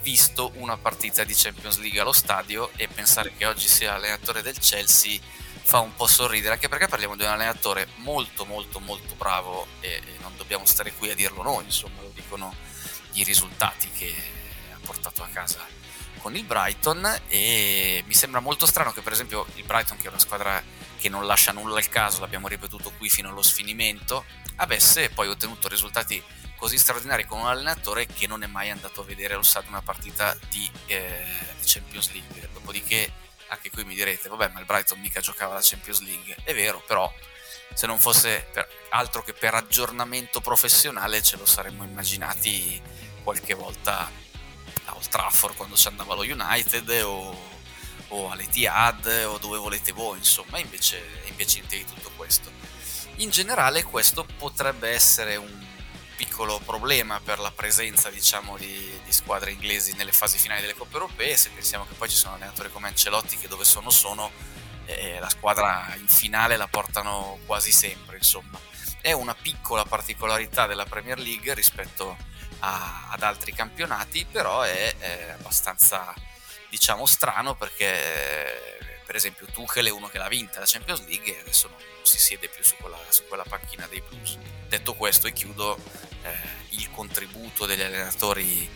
visto 0.00 0.52
una 0.54 0.76
partita 0.76 1.24
di 1.24 1.34
Champions 1.34 1.78
League 1.78 2.00
allo 2.00 2.12
stadio 2.12 2.70
e 2.76 2.86
pensare 2.86 3.32
che 3.36 3.44
oggi 3.44 3.68
sia 3.68 3.94
allenatore 3.94 4.40
del 4.40 4.56
Chelsea 4.58 5.18
fa 5.66 5.80
un 5.80 5.96
po' 5.96 6.06
sorridere, 6.06 6.54
anche 6.54 6.68
perché 6.68 6.86
parliamo 6.86 7.16
di 7.16 7.24
un 7.24 7.30
allenatore 7.30 7.88
molto 7.96 8.44
molto 8.44 8.78
molto 8.78 9.16
bravo 9.16 9.66
e 9.80 10.00
non 10.20 10.36
dobbiamo 10.36 10.64
stare 10.64 10.92
qui 10.92 11.10
a 11.10 11.14
dirlo 11.16 11.42
noi, 11.42 11.64
insomma 11.64 12.00
lo 12.02 12.12
dicono 12.14 12.54
i 13.14 13.24
risultati 13.24 13.90
che 13.90 14.14
ha 14.72 14.78
portato 14.80 15.24
a 15.24 15.28
casa 15.32 15.66
con 16.26 16.34
il 16.34 16.42
Brighton 16.42 17.20
e 17.28 18.02
mi 18.04 18.12
sembra 18.12 18.40
molto 18.40 18.66
strano 18.66 18.92
che 18.92 19.00
per 19.00 19.12
esempio 19.12 19.46
il 19.54 19.62
Brighton 19.62 19.96
che 19.96 20.06
è 20.06 20.08
una 20.08 20.18
squadra 20.18 20.60
che 20.98 21.08
non 21.08 21.24
lascia 21.24 21.52
nulla 21.52 21.76
al 21.76 21.88
caso, 21.88 22.18
l'abbiamo 22.18 22.48
ripetuto 22.48 22.90
qui 22.98 23.08
fino 23.08 23.28
allo 23.28 23.42
sfinimento, 23.42 24.24
avesse 24.56 25.08
poi 25.10 25.28
ottenuto 25.28 25.68
risultati 25.68 26.20
così 26.56 26.78
straordinari 26.78 27.26
con 27.26 27.38
un 27.38 27.46
allenatore 27.46 28.06
che 28.06 28.26
non 28.26 28.42
è 28.42 28.48
mai 28.48 28.70
andato 28.70 29.02
a 29.02 29.04
vedere 29.04 29.34
allo 29.34 29.44
stadio 29.44 29.68
una 29.68 29.82
partita 29.82 30.36
di, 30.48 30.68
eh, 30.86 31.24
Champions 31.64 32.10
League. 32.10 32.48
Dopodiché, 32.52 33.12
anche 33.46 33.70
qui 33.70 33.84
mi 33.84 33.94
direte, 33.94 34.28
vabbè, 34.28 34.48
ma 34.48 34.58
il 34.58 34.66
Brighton 34.66 34.98
mica 34.98 35.20
giocava 35.20 35.54
la 35.54 35.60
Champions 35.62 36.00
League. 36.00 36.38
È 36.42 36.52
vero, 36.52 36.82
però 36.84 37.08
se 37.72 37.86
non 37.86 38.00
fosse 38.00 38.48
altro 38.88 39.22
che 39.22 39.32
per 39.32 39.54
aggiornamento 39.54 40.40
professionale 40.40 41.22
ce 41.22 41.36
lo 41.36 41.46
saremmo 41.46 41.84
immaginati 41.84 42.82
qualche 43.22 43.54
volta 43.54 44.10
Old 44.96 45.08
Trafford 45.08 45.56
quando 45.56 45.76
ci 45.76 45.88
andava 45.88 46.14
lo 46.14 46.22
United 46.22 46.88
o 47.04 47.54
o 48.08 48.30
all'Etihad 48.30 49.06
o 49.26 49.38
dove 49.38 49.58
volete 49.58 49.92
voi, 49.92 50.18
insomma, 50.18 50.58
invece, 50.58 51.02
invece 51.26 51.58
niente 51.58 51.76
di 51.78 51.84
tutto 51.84 52.10
questo. 52.16 52.50
In 53.16 53.30
generale 53.30 53.82
questo 53.82 54.26
potrebbe 54.38 54.90
essere 54.90 55.36
un 55.36 55.64
piccolo 56.16 56.60
problema 56.64 57.20
per 57.20 57.38
la 57.38 57.50
presenza 57.50 58.08
diciamo, 58.08 58.56
di, 58.56 59.00
di, 59.04 59.12
squadre 59.12 59.50
inglesi 59.52 59.94
nelle 59.94 60.12
fasi 60.12 60.38
finali 60.38 60.62
delle 60.62 60.74
coppe 60.74 60.94
europee 60.94 61.36
se 61.36 61.50
pensiamo 61.50 61.86
che 61.86 61.92
poi 61.92 62.08
ci 62.08 62.16
sono 62.16 62.36
allenatori 62.36 62.70
come 62.72 62.88
Ancelotti 62.88 63.36
che 63.36 63.48
dove 63.48 63.64
sono 63.64 63.90
sono 63.90 64.30
eh, 64.86 65.18
la 65.20 65.28
squadra 65.28 65.94
in 65.98 66.08
finale 66.08 66.56
la 66.56 66.68
portano 66.68 67.38
quasi 67.44 67.70
sempre 67.70 68.16
insomma 68.16 68.58
è 69.06 69.12
una 69.12 69.36
piccola 69.36 69.84
particolarità 69.84 70.66
della 70.66 70.84
Premier 70.84 71.16
League 71.16 71.54
rispetto 71.54 72.16
a, 72.58 73.06
ad 73.10 73.22
altri 73.22 73.52
campionati 73.52 74.26
però 74.28 74.62
è, 74.62 74.96
è 74.98 75.34
abbastanza 75.38 76.12
diciamo 76.68 77.06
strano 77.06 77.54
perché 77.54 78.98
per 79.06 79.14
esempio 79.14 79.46
Tuchel 79.46 79.86
è 79.86 79.90
uno 79.90 80.08
che 80.08 80.18
l'ha 80.18 80.26
vinta 80.26 80.58
la 80.58 80.66
Champions 80.66 81.06
League 81.06 81.36
e 81.36 81.40
adesso 81.40 81.68
non 81.68 81.78
si 82.02 82.18
siede 82.18 82.48
più 82.48 82.64
su 82.64 82.74
quella, 82.80 82.98
su 83.08 83.24
quella 83.28 83.44
panchina 83.48 83.86
dei 83.86 84.02
Blues. 84.08 84.38
Detto 84.68 84.94
questo 84.94 85.28
e 85.28 85.32
chiudo, 85.32 85.78
eh, 86.22 86.34
il 86.70 86.90
contributo 86.90 87.64
degli 87.64 87.82
allenatori 87.82 88.68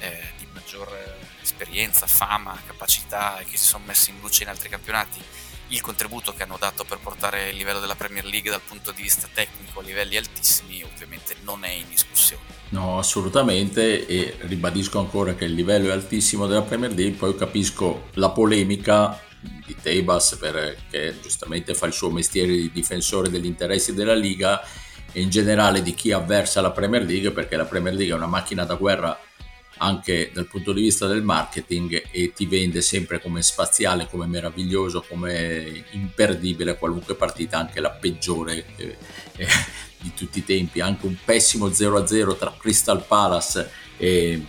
eh, 0.00 0.32
di 0.36 0.46
maggior 0.52 1.16
esperienza, 1.40 2.08
fama, 2.08 2.60
capacità 2.66 3.38
e 3.38 3.44
che 3.44 3.56
si 3.56 3.66
sono 3.66 3.84
messi 3.84 4.10
in 4.10 4.18
luce 4.18 4.42
in 4.42 4.48
altri 4.48 4.68
campionati, 4.68 5.22
il 5.68 5.80
contributo 5.80 6.32
che 6.32 6.44
hanno 6.44 6.56
dato 6.58 6.84
per 6.84 6.98
portare 6.98 7.50
il 7.50 7.56
livello 7.56 7.80
della 7.80 7.94
Premier 7.94 8.24
League 8.24 8.50
dal 8.50 8.60
punto 8.60 8.92
di 8.92 9.02
vista 9.02 9.28
tecnico 9.32 9.80
a 9.80 9.82
livelli 9.82 10.16
altissimi 10.16 10.82
ovviamente 10.82 11.36
non 11.42 11.64
è 11.64 11.70
in 11.70 11.88
discussione. 11.88 12.42
No, 12.70 12.98
assolutamente 12.98 14.06
e 14.06 14.36
ribadisco 14.40 14.98
ancora 14.98 15.34
che 15.34 15.44
il 15.44 15.54
livello 15.54 15.88
è 15.88 15.92
altissimo 15.92 16.46
della 16.46 16.62
Premier 16.62 16.92
League, 16.92 17.16
poi 17.16 17.36
capisco 17.36 18.08
la 18.14 18.30
polemica 18.30 19.20
di 19.64 19.76
Tebas 19.80 20.36
perché 20.40 21.18
giustamente 21.20 21.74
fa 21.74 21.86
il 21.86 21.92
suo 21.92 22.10
mestiere 22.10 22.52
di 22.52 22.70
difensore 22.70 23.28
degli 23.28 23.46
interessi 23.46 23.94
della 23.94 24.14
Liga 24.14 24.62
e 25.12 25.20
in 25.20 25.30
generale 25.30 25.82
di 25.82 25.94
chi 25.94 26.12
avversa 26.12 26.60
la 26.60 26.70
Premier 26.70 27.04
League 27.04 27.30
perché 27.30 27.56
la 27.56 27.64
Premier 27.64 27.94
League 27.94 28.12
è 28.12 28.16
una 28.16 28.26
macchina 28.26 28.64
da 28.64 28.74
guerra 28.74 29.18
anche 29.78 30.30
dal 30.32 30.46
punto 30.46 30.72
di 30.72 30.82
vista 30.82 31.06
del 31.06 31.22
marketing 31.22 32.08
e 32.10 32.32
ti 32.34 32.46
vende 32.46 32.80
sempre 32.80 33.20
come 33.20 33.42
spaziale, 33.42 34.08
come 34.10 34.26
meraviglioso, 34.26 35.04
come 35.06 35.84
imperdibile 35.90 36.78
qualunque 36.78 37.14
partita, 37.14 37.58
anche 37.58 37.80
la 37.80 37.90
peggiore 37.90 38.64
eh, 38.76 38.96
eh, 39.36 39.46
di 40.00 40.12
tutti 40.14 40.38
i 40.38 40.44
tempi, 40.44 40.80
anche 40.80 41.06
un 41.06 41.16
pessimo 41.24 41.68
0-0 41.68 42.38
tra 42.38 42.54
Crystal 42.58 43.04
Palace 43.06 43.70
e, 43.96 44.44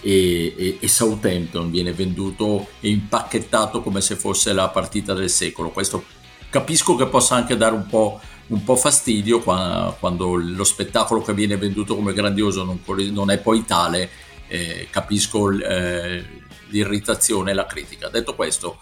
e, 0.00 0.54
e, 0.56 0.78
e, 0.80 0.88
Southampton 0.88 1.70
viene 1.70 1.92
venduto 1.92 2.68
e 2.80 2.88
impacchettato 2.90 3.82
come 3.82 4.00
se 4.00 4.16
fosse 4.16 4.52
la 4.52 4.68
partita 4.68 5.14
del 5.14 5.30
secolo. 5.30 5.70
Questo 5.70 6.04
capisco 6.50 6.96
che 6.96 7.06
possa 7.06 7.34
anche 7.34 7.56
dare 7.56 7.74
un 7.74 7.86
po', 7.86 8.20
un 8.48 8.64
po 8.64 8.76
fastidio 8.76 9.40
quando, 9.40 10.34
lo 10.34 10.64
spettacolo 10.64 11.22
che 11.22 11.34
viene 11.34 11.56
venduto 11.56 11.94
come 11.94 12.12
grandioso 12.12 12.78
non 12.86 13.30
è 13.30 13.38
poi 13.38 13.64
tale. 13.64 14.10
Eh, 14.54 14.88
capisco 14.90 15.48
l'irritazione 15.48 17.52
e 17.52 17.54
la 17.54 17.64
critica. 17.64 18.10
Detto 18.10 18.34
questo, 18.34 18.80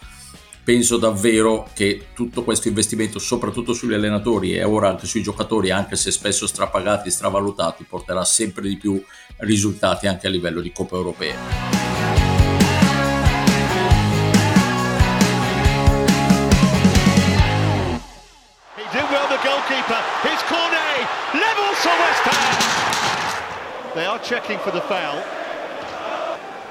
penso 0.64 0.96
davvero 0.96 1.70
che 1.72 2.08
tutto 2.12 2.42
questo 2.42 2.66
investimento, 2.66 3.20
soprattutto 3.20 3.72
sugli 3.72 3.94
allenatori 3.94 4.56
e 4.56 4.64
ora 4.64 4.88
anche 4.88 5.06
sui 5.06 5.22
giocatori, 5.22 5.70
anche 5.70 5.94
se 5.94 6.10
spesso 6.10 6.48
strapagati, 6.48 7.08
stravalutati, 7.08 7.84
porterà 7.84 8.24
sempre 8.24 8.66
di 8.66 8.76
più 8.76 9.00
risultati 9.36 10.08
anche 10.08 10.26
a 10.26 10.30
livello 10.30 10.60
di 10.60 10.72
Coppa 10.72 10.96
Europea. 10.96 11.38
They 23.94 24.06
are 24.06 24.18
checking 24.20 24.58
for 24.60 24.72
the 24.72 24.80
foul. 24.82 25.20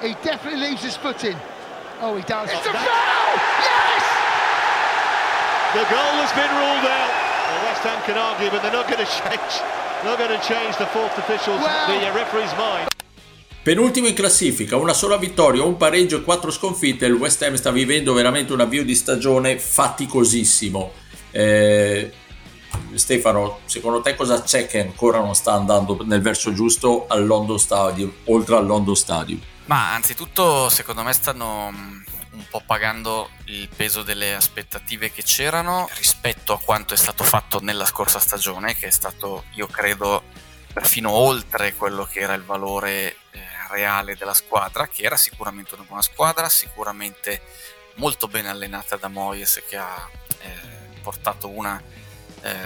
He 0.02 0.14
definitely 0.24 0.62
leaves 0.62 0.82
his 0.82 0.96
foot 0.96 1.24
in. 1.26 1.36
Oh, 2.00 2.16
he 2.16 2.24
does. 2.24 2.50
It's 2.50 2.66
a 2.66 2.72
foul! 2.72 3.36
Yes! 3.60 4.04
The 5.76 5.84
goal 5.92 6.16
has 6.24 6.32
been 6.32 6.48
ruled 6.56 6.88
out. 6.88 7.12
Well, 7.52 7.64
West 7.68 7.84
Ham 7.84 8.02
can 8.08 8.18
argue, 8.18 8.50
but 8.50 8.62
they're 8.62 8.72
not 8.72 8.88
going 8.88 9.04
to 9.06 9.12
change. 9.12 9.54
Not 10.06 10.18
going 10.18 10.32
to 10.32 10.40
change 10.48 10.78
the 10.78 10.86
fourth 10.88 11.18
official's, 11.18 11.60
wow. 11.60 11.88
the 11.88 12.08
uh, 12.08 12.16
referee's 12.16 12.56
mind. 12.56 12.88
Penultimo 13.62 14.08
in 14.08 14.16
classifica, 14.16 14.78
una 14.78 14.94
sola 14.94 15.18
vittoria, 15.18 15.64
un 15.64 15.76
pareggio 15.76 16.16
e 16.18 16.22
quattro 16.24 16.50
sconfitte. 16.50 17.06
Il 17.06 17.14
West 17.14 17.42
Ham 17.44 17.56
sta 17.56 17.72
vivendo 17.72 18.14
veramente 18.14 18.54
un 18.54 18.62
avvio 18.62 18.86
di 18.86 18.96
stagione 18.96 19.60
faticosissimo. 19.60 20.92
Eh, 21.32 22.12
Stefano, 22.94 23.60
secondo 23.66 24.00
te 24.00 24.16
cosa 24.16 24.42
c'è 24.42 24.66
che 24.66 24.80
ancora 24.80 25.20
non 25.20 25.36
sta 25.36 25.52
andando 25.52 25.98
nel 26.06 26.22
verso 26.22 26.54
giusto 26.54 27.06
al 27.10 27.26
London 27.26 27.60
Stadium, 27.60 28.12
oltre 28.26 28.56
al 28.56 28.66
London 28.66 28.96
Stadium? 28.96 29.40
Ma 29.70 29.94
anzitutto 29.94 30.68
secondo 30.68 31.04
me 31.04 31.14
stanno 31.14 31.70
mm, 31.72 32.02
un 32.32 32.48
po' 32.50 32.64
pagando 32.66 33.30
il 33.46 33.70
peso 33.70 34.02
delle 34.02 34.34
aspettative 34.34 35.12
che 35.12 35.22
c'erano 35.22 35.88
rispetto 35.94 36.54
a 36.54 36.60
quanto 36.60 36.96
è 36.96 36.98
stato 36.98 37.24
fatto 37.24 37.62
nella 37.62 37.86
scorsa 37.86 38.18
stagione, 38.18 38.76
che 38.76 38.88
è 38.88 38.90
stato, 38.90 39.44
io 39.52 39.68
credo, 39.68 40.24
perfino 40.74 41.12
oltre 41.12 41.76
quello 41.76 42.04
che 42.04 42.20
era 42.20 42.34
il 42.34 42.42
valore 42.42 43.18
eh, 43.30 43.40
reale 43.70 44.16
della 44.16 44.34
squadra, 44.34 44.88
che 44.88 45.04
era 45.04 45.18
sicuramente 45.18 45.76
una 45.76 45.84
buona 45.84 46.02
squadra, 46.02 46.50
sicuramente 46.50 47.40
molto 47.98 48.28
ben 48.28 48.48
allenata 48.48 48.96
da 48.96 49.08
Moyes 49.08 49.62
che 49.70 49.78
ha 49.78 50.10
eh, 50.40 51.00
portato 51.04 51.48
una 51.48 51.80
eh, 52.42 52.58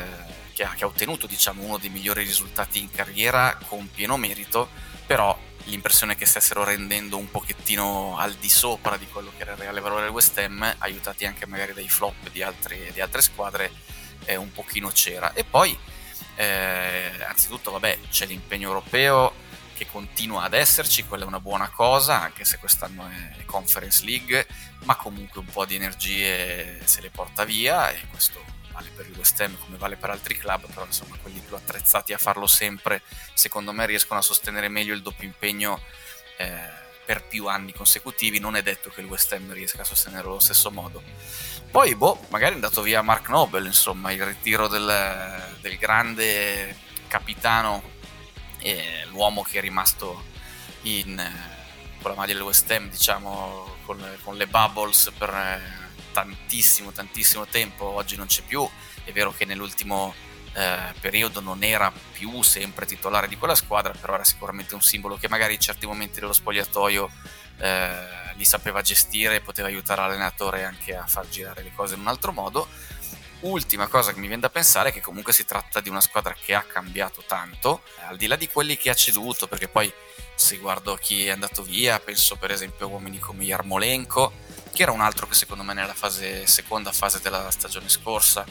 che, 0.54 0.64
ha, 0.64 0.74
che 0.74 0.86
ha 0.86 0.88
ottenuto 0.88 1.28
diciamo 1.28 1.64
uno 1.64 1.78
dei 1.78 1.90
migliori 1.90 2.24
risultati 2.24 2.80
in 2.80 2.90
carriera 2.90 3.58
con 3.68 3.92
pieno 3.92 4.16
merito, 4.16 4.70
però 5.06 5.38
l'impressione 5.66 6.16
che 6.16 6.26
stessero 6.26 6.64
rendendo 6.64 7.18
un 7.18 7.30
pochettino 7.30 8.18
al 8.18 8.34
di 8.34 8.50
sopra 8.50 8.98
di 8.98 9.08
quello 9.08 9.32
che 9.36 9.44
era 9.44 9.54
il 9.54 9.58
reale 9.58 9.80
valore 9.80 10.04
del 10.04 10.12
West 10.12 10.38
Ham, 10.38 10.76
aiutati 10.80 11.26
anche 11.26 11.46
magari 11.46 11.74
dai 11.74 11.88
flop 11.88 12.30
di, 12.32 12.42
altri, 12.42 12.92
di 12.92 13.02
altre 13.02 13.22
squadre, 13.22 13.72
eh, 14.26 14.36
un 14.36 14.52
pochino 14.52 14.90
c'era. 14.90 15.34
E 15.34 15.44
poi, 15.44 15.78
eh, 16.36 17.12
anzitutto, 17.28 17.72
vabbè, 17.72 18.00
c'è 18.10 18.26
l'impegno 18.26 18.68
europeo 18.68 19.34
che 19.74 19.88
continua 19.92 20.44
ad 20.44 20.54
esserci, 20.54 21.06
quella 21.06 21.24
è 21.24 21.28
una 21.28 21.40
buona 21.40 21.70
cosa, 21.70 22.22
anche 22.22 22.46
se 22.46 22.58
quest'anno 22.58 23.10
è 23.10 23.44
Conference 23.46 24.06
League, 24.06 24.48
ma 24.84 24.96
comunque 24.96 25.40
un 25.40 25.48
po' 25.48 25.66
di 25.66 25.76
energie 25.76 26.80
se 26.86 27.02
le 27.02 27.10
porta 27.10 27.44
via 27.44 27.90
e 27.90 28.06
questo 28.08 28.53
vale 28.74 28.90
per 28.94 29.08
il 29.08 29.16
West 29.16 29.40
Ham 29.40 29.58
come 29.58 29.78
vale 29.78 29.96
per 29.96 30.10
altri 30.10 30.36
club, 30.36 30.66
però 30.68 30.86
insomma 30.86 31.16
quelli 31.22 31.40
più 31.40 31.56
attrezzati 31.56 32.12
a 32.12 32.18
farlo 32.18 32.48
sempre, 32.48 33.02
secondo 33.34 33.72
me 33.72 33.86
riescono 33.86 34.20
a 34.20 34.24
sostenere 34.24 34.68
meglio 34.68 34.94
il 34.94 35.02
doppio 35.02 35.26
impegno 35.26 35.80
eh, 36.38 36.82
per 37.06 37.24
più 37.24 37.48
anni 37.48 37.74
consecutivi, 37.74 38.40
non 38.40 38.56
è 38.56 38.64
detto 38.64 38.90
che 38.90 39.02
il 39.02 39.08
West 39.08 39.32
Ham 39.34 39.52
riesca 39.54 39.82
a 39.82 39.86
sostenerlo 39.86 40.32
allo 40.32 40.40
stesso 40.40 40.72
modo. 40.72 41.02
Poi, 41.70 41.96
boh, 41.96 42.26
magari 42.30 42.52
è 42.52 42.56
andato 42.56 42.82
via 42.82 43.02
Mark 43.02 43.30
Nobel, 43.30 43.66
insomma, 43.66 44.12
il 44.12 44.26
ritiro 44.26 44.68
del, 44.68 45.56
del 45.60 45.78
grande 45.78 46.78
capitano 47.08 47.92
e 48.60 49.06
l'uomo 49.08 49.44
che 49.44 49.58
è 49.58 49.62
rimasto 49.62 50.24
in, 50.84 51.16
con 52.02 52.12
la 52.12 52.18
maglia 52.18 52.34
del 52.34 52.44
West 52.44 52.70
Ham, 52.72 52.90
diciamo, 52.90 53.78
con, 53.86 54.02
con 54.24 54.36
le 54.38 54.48
bubbles 54.48 55.12
per 55.18 55.30
eh, 55.30 55.83
tantissimo, 56.14 56.92
tantissimo 56.92 57.46
tempo, 57.46 57.86
oggi 57.86 58.16
non 58.16 58.28
c'è 58.28 58.44
più. 58.44 58.68
È 59.04 59.12
vero 59.12 59.34
che 59.34 59.44
nell'ultimo 59.44 60.14
eh, 60.54 60.94
periodo 61.02 61.42
non 61.42 61.64
era 61.64 61.92
più 62.14 62.42
sempre 62.42 62.86
titolare 62.86 63.28
di 63.28 63.38
quella 63.38 63.56
squadra, 63.56 63.92
però 64.00 64.14
era 64.14 64.24
sicuramente 64.24 64.76
un 64.76 64.82
simbolo 64.82 65.18
che 65.18 65.28
magari 65.28 65.56
in 65.56 65.60
certi 65.60 65.86
momenti 65.86 66.22
dello 66.22 66.32
spogliatoio 66.32 67.12
eh, 67.58 68.36
li 68.36 68.46
sapeva 68.46 68.82
gestire 68.82 69.36
e 69.36 69.42
poteva 69.42 69.68
aiutare 69.68 70.02
l'allenatore 70.02 70.64
anche 70.64 70.96
a 70.96 71.06
far 71.06 71.28
girare 71.28 71.64
le 71.64 71.74
cose 71.76 71.96
in 71.96 72.02
un 72.02 72.08
altro 72.08 72.32
modo. 72.32 72.68
Ultima 73.42 73.88
cosa 73.88 74.14
che 74.14 74.20
mi 74.20 74.28
viene 74.28 74.42
da 74.42 74.50
pensare 74.50 74.90
è 74.90 74.94
che 74.94 75.02
comunque 75.02 75.34
si 75.34 75.44
tratta 75.44 75.82
di 75.82 75.90
una 75.90 76.00
squadra 76.00 76.34
che 76.34 76.54
ha 76.54 76.62
cambiato 76.62 77.24
tanto, 77.28 77.82
al 78.08 78.16
di 78.16 78.28
là 78.28 78.38
di 78.38 78.48
quelli 78.48 78.78
che 78.78 78.90
ha 78.90 78.94
ceduto, 78.94 79.48
perché 79.48 79.68
poi 79.68 79.92
se 80.36 80.58
guardo 80.58 80.96
chi 80.96 81.28
è 81.28 81.32
andato 81.32 81.62
via, 81.62 82.00
penso 82.00 82.38
per 82.38 82.52
esempio 82.52 82.86
a 82.86 82.90
uomini 82.90 83.20
come 83.20 83.44
Yarmolenko, 83.44 84.32
che 84.74 84.82
era 84.82 84.92
un 84.92 85.02
altro 85.02 85.28
che 85.28 85.36
secondo 85.36 85.64
me 85.64 85.74
nella 85.74 85.94
fase, 85.94 86.48
seconda 86.48 86.92
fase 86.92 87.22
della 87.22 87.50
stagione 87.52 87.88
scorsa 87.90 88.44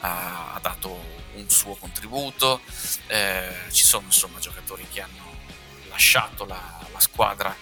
ha, 0.00 0.54
ha 0.54 0.58
dato 0.60 1.16
un 1.34 1.48
suo 1.48 1.76
contributo, 1.76 2.60
eh, 3.06 3.54
ci 3.70 3.84
sono 3.84 4.06
insomma 4.06 4.40
giocatori 4.40 4.86
che 4.92 5.00
hanno 5.00 5.36
lasciato 5.88 6.44
la, 6.44 6.78
la 6.92 7.00
squadra 7.00 7.54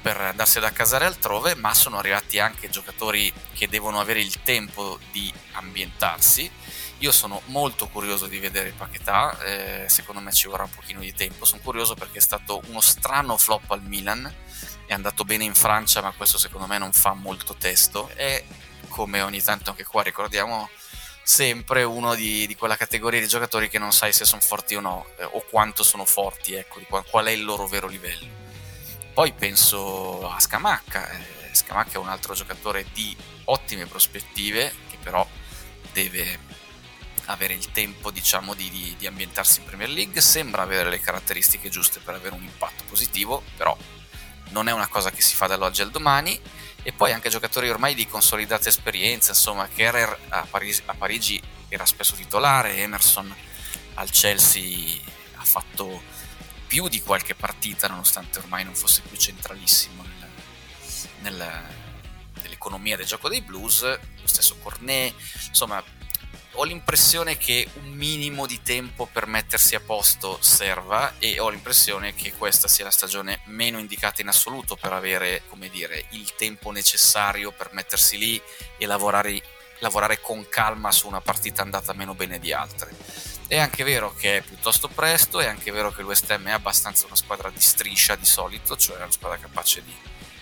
per 0.00 0.20
andarsi 0.20 0.58
ad 0.58 0.64
accasare 0.64 1.04
altrove, 1.04 1.54
ma 1.54 1.74
sono 1.74 1.98
arrivati 1.98 2.38
anche 2.38 2.70
giocatori 2.70 3.32
che 3.52 3.68
devono 3.68 4.00
avere 4.00 4.20
il 4.20 4.42
tempo 4.42 4.98
di 5.12 5.32
ambientarsi. 5.52 6.50
Io 6.98 7.12
sono 7.12 7.42
molto 7.46 7.86
curioso 7.88 8.26
di 8.26 8.38
vedere 8.38 8.72
Paquetà, 8.76 9.38
eh, 9.40 9.86
secondo 9.88 10.20
me 10.20 10.32
ci 10.32 10.48
vorrà 10.48 10.64
un 10.64 10.70
pochino 10.70 11.00
di 11.00 11.14
tempo, 11.14 11.44
sono 11.44 11.60
curioso 11.62 11.94
perché 11.94 12.18
è 12.18 12.22
stato 12.22 12.60
uno 12.66 12.80
strano 12.80 13.36
flop 13.36 13.70
al 13.70 13.82
Milan, 13.82 14.34
è 14.88 14.94
andato 14.94 15.24
bene 15.24 15.44
in 15.44 15.54
Francia, 15.54 16.00
ma 16.00 16.12
questo 16.12 16.38
secondo 16.38 16.66
me 16.66 16.78
non 16.78 16.92
fa 16.92 17.12
molto 17.12 17.54
testo. 17.54 18.08
È 18.14 18.42
come 18.88 19.20
ogni 19.20 19.42
tanto 19.42 19.70
anche 19.70 19.84
qua 19.84 20.02
ricordiamo 20.02 20.70
sempre 21.22 21.82
uno 21.82 22.14
di, 22.14 22.46
di, 22.46 22.56
quella 22.56 22.74
categoria 22.74 23.20
di 23.20 23.28
giocatori 23.28 23.68
che 23.68 23.78
non 23.78 23.92
sai 23.92 24.14
se 24.14 24.24
sono 24.24 24.40
forti 24.40 24.74
o 24.76 24.80
no, 24.80 25.06
eh, 25.18 25.24
o 25.24 25.44
quanto 25.50 25.82
sono 25.82 26.06
forti, 26.06 26.54
ecco, 26.54 26.80
qual, 26.88 27.04
qual, 27.04 27.26
è 27.26 27.30
il 27.32 27.44
loro 27.44 27.66
vero 27.66 27.86
livello. 27.86 28.26
Poi 29.12 29.34
penso 29.34 30.26
a 30.26 30.40
Scamacca, 30.40 31.10
eh, 31.10 31.54
Scamacca 31.54 31.92
è 31.92 31.98
un 31.98 32.08
altro 32.08 32.32
giocatore 32.32 32.86
di 32.94 33.14
ottime 33.44 33.84
prospettive, 33.84 34.72
che 34.88 34.96
però 35.02 35.28
deve 35.92 36.38
avere 37.26 37.52
il 37.52 37.72
tempo 37.72 38.10
diciamo, 38.10 38.54
di, 38.54 38.70
di, 38.70 38.94
di 38.96 39.06
ambientarsi 39.06 39.60
in 39.60 39.66
Premier 39.66 39.90
League, 39.90 40.18
sembra 40.22 40.62
avere 40.62 40.88
le 40.88 40.98
caratteristiche 40.98 41.68
giuste 41.68 42.00
per 42.00 42.14
avere 42.14 42.34
un 42.34 42.42
impatto 42.42 42.84
positivo, 42.88 43.42
però 43.54 43.76
non 44.50 44.68
è 44.68 44.72
una 44.72 44.88
cosa 44.88 45.10
che 45.10 45.22
si 45.22 45.34
fa 45.34 45.46
dall'oggi 45.46 45.82
al 45.82 45.90
domani. 45.90 46.40
E 46.82 46.92
poi 46.92 47.12
anche 47.12 47.28
giocatori 47.28 47.68
ormai 47.68 47.94
di 47.94 48.06
consolidata 48.06 48.68
esperienza, 48.68 49.30
insomma, 49.32 49.68
Kerrer 49.68 50.16
a 50.28 50.46
Parigi, 50.48 50.82
a 50.86 50.94
Parigi 50.94 51.42
era 51.68 51.84
spesso 51.84 52.14
titolare, 52.14 52.76
Emerson 52.76 53.34
al 53.94 54.10
Chelsea 54.10 54.98
ha 55.34 55.44
fatto 55.44 56.02
più 56.66 56.88
di 56.88 57.02
qualche 57.02 57.34
partita 57.34 57.88
nonostante 57.88 58.38
ormai 58.38 58.64
non 58.64 58.74
fosse 58.74 59.02
più 59.02 59.16
centralissimo 59.16 60.02
nel, 60.02 60.28
nel, 61.20 61.62
nell'economia 62.42 62.96
del 62.96 63.06
gioco 63.06 63.28
dei 63.28 63.40
blues, 63.40 63.82
lo 63.82 64.26
stesso 64.26 64.56
Cornet, 64.58 65.14
insomma 65.48 65.82
ho 66.60 66.64
l'impressione 66.64 67.36
che 67.36 67.68
un 67.74 67.90
minimo 67.90 68.44
di 68.44 68.60
tempo 68.62 69.06
per 69.06 69.26
mettersi 69.26 69.76
a 69.76 69.80
posto 69.80 70.38
serva 70.40 71.14
e 71.20 71.38
ho 71.38 71.50
l'impressione 71.50 72.14
che 72.14 72.32
questa 72.32 72.66
sia 72.66 72.82
la 72.82 72.90
stagione 72.90 73.40
meno 73.44 73.78
indicata 73.78 74.22
in 74.22 74.28
assoluto 74.28 74.74
per 74.74 74.92
avere, 74.92 75.42
come 75.48 75.68
dire, 75.68 76.06
il 76.10 76.34
tempo 76.34 76.72
necessario 76.72 77.52
per 77.52 77.70
mettersi 77.72 78.18
lì 78.18 78.42
e 78.76 78.86
lavorare, 78.86 79.40
lavorare 79.78 80.20
con 80.20 80.48
calma 80.48 80.90
su 80.90 81.06
una 81.06 81.20
partita 81.20 81.62
andata 81.62 81.92
meno 81.92 82.14
bene 82.14 82.40
di 82.40 82.52
altre. 82.52 82.90
È 83.46 83.56
anche 83.56 83.84
vero 83.84 84.12
che 84.16 84.38
è 84.38 84.42
piuttosto 84.42 84.88
presto, 84.88 85.38
è 85.38 85.46
anche 85.46 85.70
vero 85.70 85.92
che 85.92 86.00
il 86.00 86.08
West 86.08 86.28
Ham 86.28 86.48
è 86.48 86.50
abbastanza 86.50 87.06
una 87.06 87.14
squadra 87.14 87.50
di 87.50 87.60
striscia 87.60 88.16
di 88.16 88.26
solito, 88.26 88.76
cioè 88.76 88.96
una 88.96 89.12
squadra 89.12 89.38
capace 89.38 89.84
di 89.84 89.94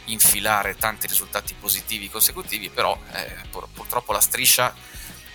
infilare 0.06 0.76
tanti 0.76 1.08
risultati 1.08 1.52
positivi 1.52 2.08
consecutivi, 2.08 2.70
però 2.70 2.98
eh, 3.12 3.36
pur, 3.50 3.68
purtroppo 3.70 4.12
la 4.12 4.20
striscia 4.20 4.74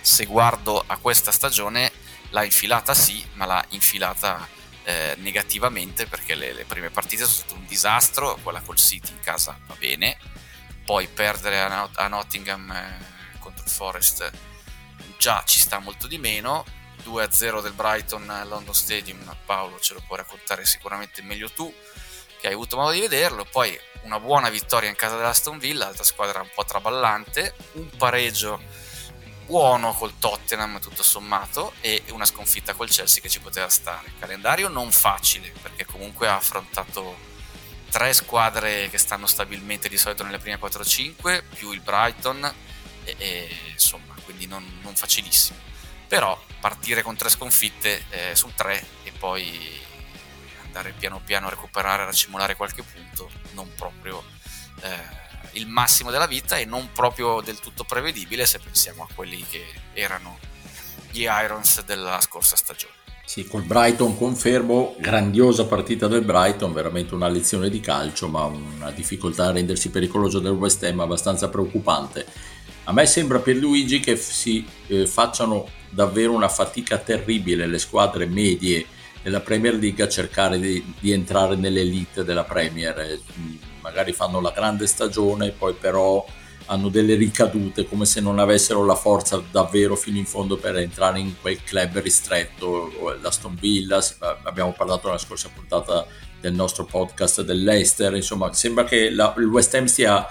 se 0.02 0.26
guardo 0.26 0.82
a 0.84 0.96
questa 0.96 1.32
stagione 1.32 1.90
l'ha 2.30 2.44
infilata 2.44 2.92
sì, 2.92 3.24
ma 3.34 3.46
l'ha 3.46 3.64
infilata 3.70 4.46
eh, 4.84 5.14
negativamente 5.18 6.06
perché 6.06 6.34
le, 6.34 6.52
le, 6.52 6.64
prime 6.64 6.90
partite 6.90 7.24
sono 7.24 7.36
state 7.36 7.54
un 7.54 7.66
disastro, 7.66 8.38
quella 8.42 8.60
col 8.60 8.76
City 8.76 9.12
in 9.12 9.20
casa 9.20 9.56
va 9.66 9.76
bene, 9.78 10.18
poi 10.84 11.06
perdere 11.06 11.60
a, 11.60 11.68
Not- 11.68 11.98
a 11.98 12.08
Nottingham 12.08 12.70
eh, 12.72 13.38
contro 13.38 13.64
il 13.64 13.70
Forest 13.70 14.30
già 15.18 15.44
ci 15.46 15.60
sta 15.60 15.78
molto 15.78 16.08
di 16.08 16.18
meno, 16.18 16.64
2-0 17.04 17.62
del 17.62 17.72
Brighton 17.72 18.28
al 18.28 18.48
London 18.48 18.74
Stadium, 18.74 19.36
Paolo 19.46 19.78
ce 19.78 19.94
lo 19.94 20.02
puoi 20.04 20.18
raccontare 20.18 20.64
sicuramente 20.64 21.22
meglio 21.22 21.48
tu 21.50 21.72
che 22.40 22.48
hai 22.48 22.54
avuto 22.54 22.76
modo 22.76 22.90
di 22.90 22.98
vederlo, 22.98 23.44
poi 23.44 23.78
una 24.02 24.18
buona 24.18 24.50
vittoria 24.50 24.88
in 24.88 24.96
casa 24.96 25.16
dell'Aston 25.16 25.58
Villa, 25.58 25.86
altra 25.86 26.02
squadra 26.02 26.40
un 26.40 26.50
po' 26.52 26.64
traballante, 26.64 27.54
un 27.74 27.88
pareggio 27.96 28.60
buono 29.52 29.92
col 29.92 30.18
Tottenham 30.18 30.80
tutto 30.80 31.02
sommato 31.02 31.74
e 31.82 32.02
una 32.08 32.24
sconfitta 32.24 32.72
col 32.72 32.88
Chelsea 32.88 33.20
che 33.20 33.28
ci 33.28 33.38
poteva 33.38 33.68
stare. 33.68 34.10
Calendario 34.18 34.68
non 34.68 34.90
facile 34.90 35.52
perché 35.60 35.84
comunque 35.84 36.26
ha 36.26 36.36
affrontato 36.36 37.14
tre 37.90 38.14
squadre 38.14 38.88
che 38.88 38.96
stanno 38.96 39.26
stabilmente 39.26 39.90
di 39.90 39.98
solito 39.98 40.24
nelle 40.24 40.38
prime 40.38 40.58
4-5 40.58 41.42
più 41.54 41.72
il 41.72 41.80
Brighton 41.80 42.42
e, 43.04 43.14
e 43.18 43.56
insomma 43.72 44.14
quindi 44.24 44.46
non, 44.46 44.66
non, 44.80 44.96
facilissimo. 44.96 45.58
Però 46.08 46.42
partire 46.58 47.02
con 47.02 47.14
tre 47.16 47.28
sconfitte 47.28 48.04
eh, 48.08 48.34
su 48.34 48.50
tre 48.56 48.82
e 49.02 49.12
poi 49.12 49.78
andare 50.64 50.92
piano 50.92 51.20
piano 51.22 51.48
a 51.48 51.50
recuperare, 51.50 52.04
a 52.04 52.06
racimolare 52.06 52.56
qualche 52.56 52.82
punto 52.82 53.30
non 53.52 53.70
proprio... 53.76 54.24
Eh, 54.80 55.20
il 55.52 55.66
massimo 55.66 56.10
della 56.10 56.26
vita 56.26 56.56
e 56.56 56.64
non 56.64 56.90
proprio 56.92 57.40
del 57.40 57.58
tutto 57.58 57.84
prevedibile 57.84 58.46
se 58.46 58.58
pensiamo 58.58 59.02
a 59.02 59.08
quelli 59.14 59.44
che 59.48 59.64
erano 59.92 60.38
gli 61.10 61.22
Irons 61.22 61.84
della 61.84 62.20
scorsa 62.20 62.56
stagione. 62.56 62.94
Sì, 63.24 63.46
col 63.46 63.62
Brighton 63.62 64.16
confermo, 64.16 64.96
grandiosa 64.98 65.64
partita 65.64 66.08
del 66.08 66.22
Brighton, 66.22 66.72
veramente 66.72 67.14
una 67.14 67.28
lezione 67.28 67.70
di 67.70 67.80
calcio, 67.80 68.28
ma 68.28 68.44
una 68.44 68.90
difficoltà 68.90 69.46
a 69.46 69.52
rendersi 69.52 69.90
pericoloso 69.90 70.38
del 70.38 70.52
West 70.52 70.82
Ham 70.84 71.00
abbastanza 71.00 71.48
preoccupante. 71.48 72.26
A 72.84 72.92
me 72.92 73.06
sembra 73.06 73.38
per 73.38 73.56
Luigi 73.56 74.00
che 74.00 74.16
si 74.16 74.66
eh, 74.88 75.06
facciano 75.06 75.68
davvero 75.88 76.32
una 76.32 76.48
fatica 76.48 76.98
terribile 76.98 77.66
le 77.66 77.78
squadre 77.78 78.26
medie 78.26 78.84
della 79.22 79.40
Premier 79.40 79.74
League 79.74 80.02
a 80.04 80.08
cercare 80.08 80.58
di, 80.58 80.94
di 80.98 81.12
entrare 81.12 81.54
nell'elite 81.54 82.24
della 82.24 82.44
Premier 82.44 83.20
magari 83.82 84.12
fanno 84.12 84.40
la 84.40 84.52
grande 84.54 84.86
stagione, 84.86 85.50
poi 85.50 85.74
però 85.74 86.24
hanno 86.66 86.88
delle 86.88 87.14
ricadute 87.16 87.86
come 87.86 88.06
se 88.06 88.20
non 88.20 88.38
avessero 88.38 88.84
la 88.84 88.94
forza 88.94 89.42
davvero 89.50 89.96
fino 89.96 90.18
in 90.18 90.24
fondo 90.24 90.56
per 90.56 90.76
entrare 90.76 91.18
in 91.18 91.34
quel 91.40 91.62
club 91.62 91.98
ristretto, 92.00 93.18
l'Aston 93.20 93.56
Villa, 93.60 94.02
abbiamo 94.44 94.72
parlato 94.72 95.06
nella 95.06 95.18
scorsa 95.18 95.50
puntata 95.52 96.06
del 96.40 96.54
nostro 96.54 96.84
podcast 96.84 97.42
dell'Ester, 97.42 98.14
insomma 98.14 98.52
sembra 98.52 98.84
che 98.84 99.10
la, 99.10 99.34
il 99.38 99.44
West 99.44 99.74
Ham 99.74 99.86
stia 99.86 100.26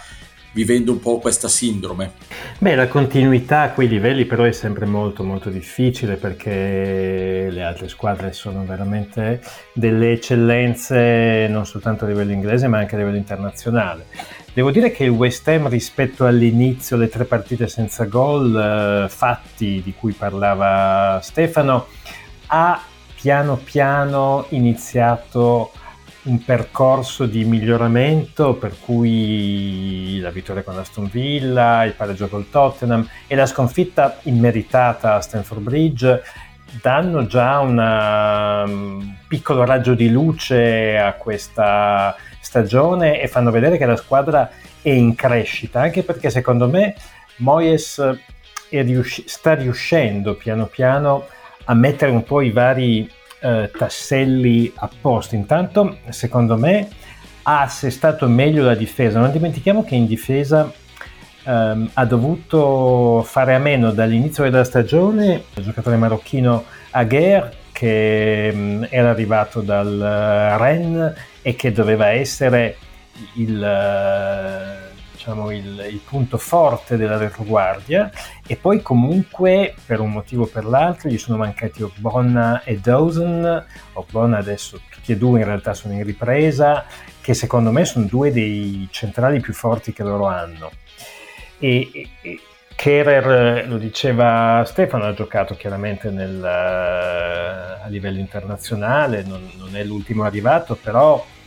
vivendo 0.53 0.91
un 0.91 0.99
po' 0.99 1.19
questa 1.19 1.47
sindrome? 1.47 2.13
Beh, 2.57 2.75
la 2.75 2.87
continuità 2.87 3.61
a 3.61 3.69
quei 3.71 3.87
livelli 3.87 4.25
però 4.25 4.43
è 4.43 4.51
sempre 4.51 4.85
molto 4.85 5.23
molto 5.23 5.49
difficile 5.49 6.15
perché 6.15 7.47
le 7.49 7.63
altre 7.63 7.87
squadre 7.87 8.33
sono 8.33 8.65
veramente 8.65 9.41
delle 9.73 10.13
eccellenze 10.13 11.47
non 11.49 11.65
soltanto 11.65 12.05
a 12.05 12.07
livello 12.07 12.31
inglese 12.31 12.67
ma 12.67 12.79
anche 12.79 12.95
a 12.95 12.97
livello 12.99 13.17
internazionale. 13.17 14.05
Devo 14.53 14.71
dire 14.71 14.91
che 14.91 15.05
il 15.05 15.11
West 15.11 15.47
Ham 15.47 15.69
rispetto 15.69 16.25
all'inizio, 16.25 16.97
le 16.97 17.07
tre 17.07 17.23
partite 17.23 17.69
senza 17.69 18.03
gol, 18.03 19.05
eh, 19.05 19.09
fatti 19.09 19.81
di 19.81 19.93
cui 19.97 20.11
parlava 20.11 21.21
Stefano, 21.23 21.87
ha 22.47 22.81
piano 23.15 23.55
piano 23.55 24.45
iniziato 24.49 25.71
un 26.23 26.43
percorso 26.43 27.25
di 27.25 27.43
miglioramento 27.45 28.53
per 28.53 28.75
cui 28.79 30.19
la 30.19 30.29
vittoria 30.29 30.61
con 30.61 30.77
Aston 30.77 31.09
Villa, 31.11 31.83
il 31.83 31.93
pareggio 31.93 32.27
col 32.27 32.49
Tottenham 32.49 33.07
e 33.25 33.35
la 33.35 33.45
sconfitta 33.45 34.19
immeritata 34.23 35.15
a 35.15 35.21
Stanford 35.21 35.61
Bridge 35.61 36.23
danno 36.81 37.25
già 37.25 37.59
una, 37.59 38.63
un 38.63 39.15
piccolo 39.27 39.65
raggio 39.65 39.93
di 39.93 40.09
luce 40.09 40.97
a 40.97 41.13
questa 41.13 42.15
stagione 42.39 43.19
e 43.19 43.27
fanno 43.27 43.51
vedere 43.51 43.77
che 43.77 43.85
la 43.85 43.97
squadra 43.97 44.49
è 44.81 44.89
in 44.89 45.15
crescita, 45.15 45.81
anche 45.81 46.03
perché 46.03 46.29
secondo 46.29 46.67
me 46.67 46.95
Moyes 47.37 48.17
riusci- 48.69 49.23
sta 49.27 49.55
riuscendo 49.55 50.35
piano 50.35 50.65
piano 50.65 51.27
a 51.65 51.73
mettere 51.73 52.11
un 52.11 52.23
po' 52.23 52.41
i 52.41 52.51
vari 52.51 53.09
eh, 53.41 53.71
tasselli 53.75 54.71
a 54.75 54.89
posto. 55.01 55.35
Intanto, 55.35 55.97
secondo 56.09 56.57
me, 56.57 56.87
ha 57.43 57.61
assestato 57.61 58.27
meglio 58.27 58.63
la 58.63 58.75
difesa. 58.75 59.19
Non 59.19 59.31
dimentichiamo 59.31 59.83
che 59.83 59.95
in 59.95 60.05
difesa 60.05 60.71
ehm, 61.43 61.89
ha 61.93 62.05
dovuto 62.05 63.23
fare 63.23 63.55
a 63.55 63.59
meno 63.59 63.91
dall'inizio 63.91 64.43
della 64.43 64.63
stagione 64.63 65.43
il 65.55 65.63
giocatore 65.63 65.97
marocchino 65.97 66.63
Aguerre 66.91 67.59
che 67.71 68.51
mh, 68.53 68.59
mm, 68.59 68.83
era 68.89 69.09
arrivato 69.09 69.61
dal 69.61 70.55
Rennes 70.59 71.13
e 71.41 71.55
che 71.55 71.71
doveva 71.71 72.09
essere 72.09 72.77
il, 73.35 73.63
eh, 73.63 74.90
diciamo, 75.21 75.51
il, 75.51 75.87
il, 75.91 76.01
punto 76.03 76.37
forte 76.39 76.97
della 76.97 77.17
retroguardia. 77.17 78.09
E 78.47 78.55
poi 78.55 78.81
comunque 78.81 79.75
per 79.85 79.99
un 79.99 80.11
motivo 80.11 80.43
o 80.43 80.47
per 80.47 80.65
l'altro 80.65 81.09
gli 81.09 81.19
sono 81.19 81.37
mancati 81.37 81.83
Ogbonna 81.83 82.63
e 82.63 82.79
Dawson. 82.79 83.65
Ogbonna 83.93 84.37
adesso 84.37 84.81
tutti 84.89 85.11
e 85.11 85.17
due 85.17 85.39
in 85.39 85.45
realtà 85.45 85.75
sono 85.75 85.93
in 85.93 86.03
ripresa 86.03 86.85
che 87.21 87.35
secondo 87.35 87.71
me 87.71 87.85
sono 87.85 88.05
due 88.05 88.31
dei 88.31 88.87
centrali 88.89 89.39
più 89.39 89.53
forti 89.53 89.93
che 89.93 90.03
loro 90.03 90.25
hanno. 90.25 90.71
E, 91.59 92.09
e 92.21 92.39
Kerer, 92.73 93.67
lo 93.67 93.77
diceva 93.77 94.63
Stefano, 94.65 95.05
ha 95.05 95.13
giocato 95.13 95.55
chiaramente 95.55 96.09
nel, 96.09 96.43
a 96.43 97.85
livello 97.89 98.17
internazionale, 98.17 99.21
non, 99.21 99.47
non, 99.57 99.75
è 99.75 99.83
l'ultimo 99.83 100.23
arrivato, 100.23 100.75
però 100.75 101.23
eh, 101.23 101.40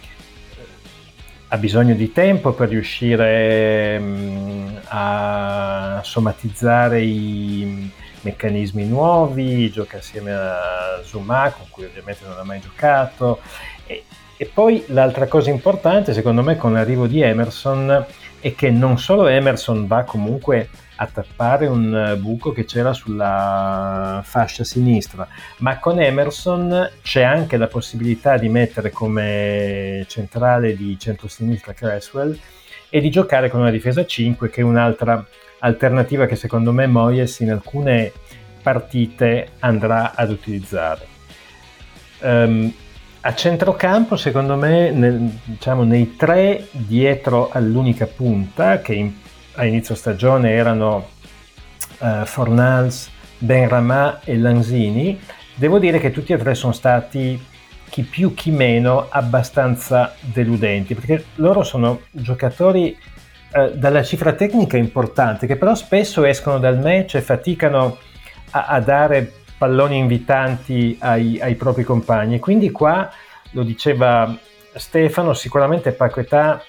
ha 1.48 1.56
bisogno 1.58 1.94
di 1.94 2.12
tempo 2.12 2.52
per 2.52 2.68
riuscire 2.68 3.98
mh, 3.98 4.80
a 4.86 6.00
somatizzare 6.02 7.02
i 7.02 7.90
meccanismi 8.22 8.86
nuovi, 8.86 9.70
gioca 9.70 9.98
assieme 9.98 10.32
a 10.32 11.00
Zuma, 11.04 11.52
con 11.56 11.66
cui 11.70 11.84
ovviamente 11.84 12.24
non 12.26 12.38
ha 12.38 12.44
mai 12.44 12.60
giocato. 12.60 13.40
E, 13.86 14.04
e 14.36 14.50
poi 14.52 14.84
l'altra 14.88 15.26
cosa 15.26 15.50
importante, 15.50 16.12
secondo 16.12 16.42
me, 16.42 16.56
con 16.56 16.72
l'arrivo 16.72 17.06
di 17.06 17.20
Emerson, 17.20 18.04
è 18.40 18.54
che 18.54 18.70
non 18.70 18.98
solo 18.98 19.26
Emerson 19.26 19.86
va 19.86 20.02
comunque 20.02 20.68
a 20.96 21.06
tappare 21.06 21.66
un 21.66 21.94
eh, 21.94 22.16
buco 22.16 22.52
che 22.52 22.64
c'era 22.64 22.92
sulla 22.92 24.20
fascia 24.24 24.64
sinistra, 24.64 25.26
ma 25.58 25.78
con 25.78 26.00
Emerson 26.00 26.90
c'è 27.02 27.22
anche 27.22 27.56
la 27.56 27.66
possibilità 27.66 28.36
di 28.36 28.48
mettere 28.48 28.90
come 28.90 30.04
centrale 30.08 30.76
di 30.76 30.98
centro-sinistra 30.98 31.72
Cresswell 31.72 32.38
e 32.88 33.00
di 33.00 33.10
giocare 33.10 33.50
con 33.50 33.60
una 33.60 33.70
difesa 33.70 34.04
5 34.04 34.50
che 34.50 34.60
è 34.60 34.64
un'altra 34.64 35.24
alternativa 35.58 36.26
che 36.26 36.36
secondo 36.36 36.72
me 36.72 36.86
Moyes 36.86 37.40
in 37.40 37.50
alcune 37.50 38.12
partite 38.62 39.48
andrà 39.60 40.14
ad 40.14 40.30
utilizzare. 40.30 41.06
Um, 42.20 42.72
a 43.26 43.34
centrocampo, 43.34 44.16
secondo 44.16 44.54
me, 44.56 44.90
nel, 44.90 45.18
diciamo, 45.44 45.82
nei 45.82 46.14
tre 46.14 46.68
dietro 46.72 47.48
all'unica 47.50 48.06
punta, 48.06 48.80
che 48.80 48.92
in 48.92 49.12
a 49.54 49.64
inizio 49.64 49.94
stagione 49.94 50.50
erano 50.50 51.08
uh, 51.98 52.24
Fornals, 52.24 53.10
Benrama 53.38 54.20
e 54.24 54.36
Lanzini, 54.38 55.20
devo 55.54 55.78
dire 55.78 55.98
che 55.98 56.10
tutti 56.10 56.32
e 56.32 56.38
tre 56.38 56.54
sono 56.54 56.72
stati 56.72 57.42
chi 57.88 58.02
più 58.02 58.34
chi 58.34 58.50
meno 58.50 59.06
abbastanza 59.08 60.14
deludenti, 60.20 60.94
perché 60.94 61.24
loro 61.36 61.62
sono 61.62 62.02
giocatori 62.10 62.96
uh, 63.52 63.70
dalla 63.76 64.02
cifra 64.02 64.32
tecnica 64.32 64.76
importante, 64.76 65.46
che 65.46 65.56
però 65.56 65.74
spesso 65.74 66.24
escono 66.24 66.58
dal 66.58 66.78
match 66.78 67.14
e 67.14 67.20
faticano 67.20 67.98
a, 68.50 68.66
a 68.66 68.80
dare 68.80 69.32
palloni 69.56 69.98
invitanti 69.98 70.96
ai, 71.00 71.40
ai 71.40 71.54
propri 71.54 71.84
compagni. 71.84 72.40
Quindi 72.40 72.70
qua, 72.70 73.08
lo 73.52 73.62
diceva 73.62 74.36
Stefano, 74.74 75.32
sicuramente 75.32 75.92
Paquetà 75.92 76.60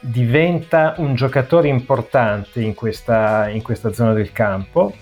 diventa 0.00 0.94
un 0.96 1.14
giocatore 1.14 1.68
importante 1.68 2.60
in 2.60 2.74
questa, 2.74 3.48
in 3.48 3.62
questa 3.62 3.92
zona 3.92 4.12
del 4.12 4.32
campo 4.32 4.94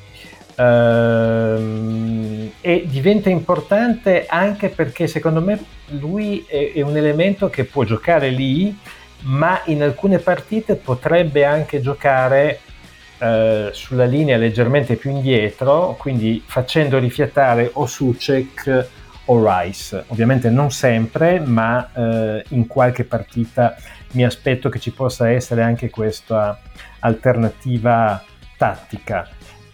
ehm, 0.56 2.50
e 2.60 2.84
diventa 2.86 3.30
importante 3.30 4.26
anche 4.26 4.68
perché 4.68 5.06
secondo 5.06 5.40
me 5.40 5.62
lui 5.90 6.44
è, 6.46 6.72
è, 6.74 6.80
un 6.82 6.96
elemento 6.96 7.48
che 7.48 7.64
può 7.64 7.84
giocare 7.84 8.30
lì 8.30 8.76
ma 9.20 9.60
in 9.66 9.82
alcune 9.82 10.18
partite 10.18 10.74
potrebbe 10.74 11.44
anche 11.44 11.80
giocare 11.80 12.60
eh, 13.18 13.70
sulla 13.72 14.04
linea 14.04 14.36
leggermente 14.36 14.96
più 14.96 15.10
indietro 15.10 15.96
quindi 15.98 16.42
facendo 16.44 16.98
rifiatare 16.98 17.70
o 17.74 17.86
Sucek 17.86 18.86
o 19.30 19.44
Rice. 19.44 20.04
Ovviamente 20.08 20.50
non 20.50 20.70
sempre 20.70 21.40
ma 21.40 21.90
eh, 21.92 22.44
in 22.50 22.66
qualche 22.66 23.04
partita 23.04 23.76
mi 24.12 24.24
aspetto 24.24 24.68
che 24.68 24.78
ci 24.78 24.90
possa 24.90 25.30
essere 25.30 25.62
anche 25.62 25.90
questa 25.90 26.60
alternativa 27.00 28.22
tattica. 28.56 29.28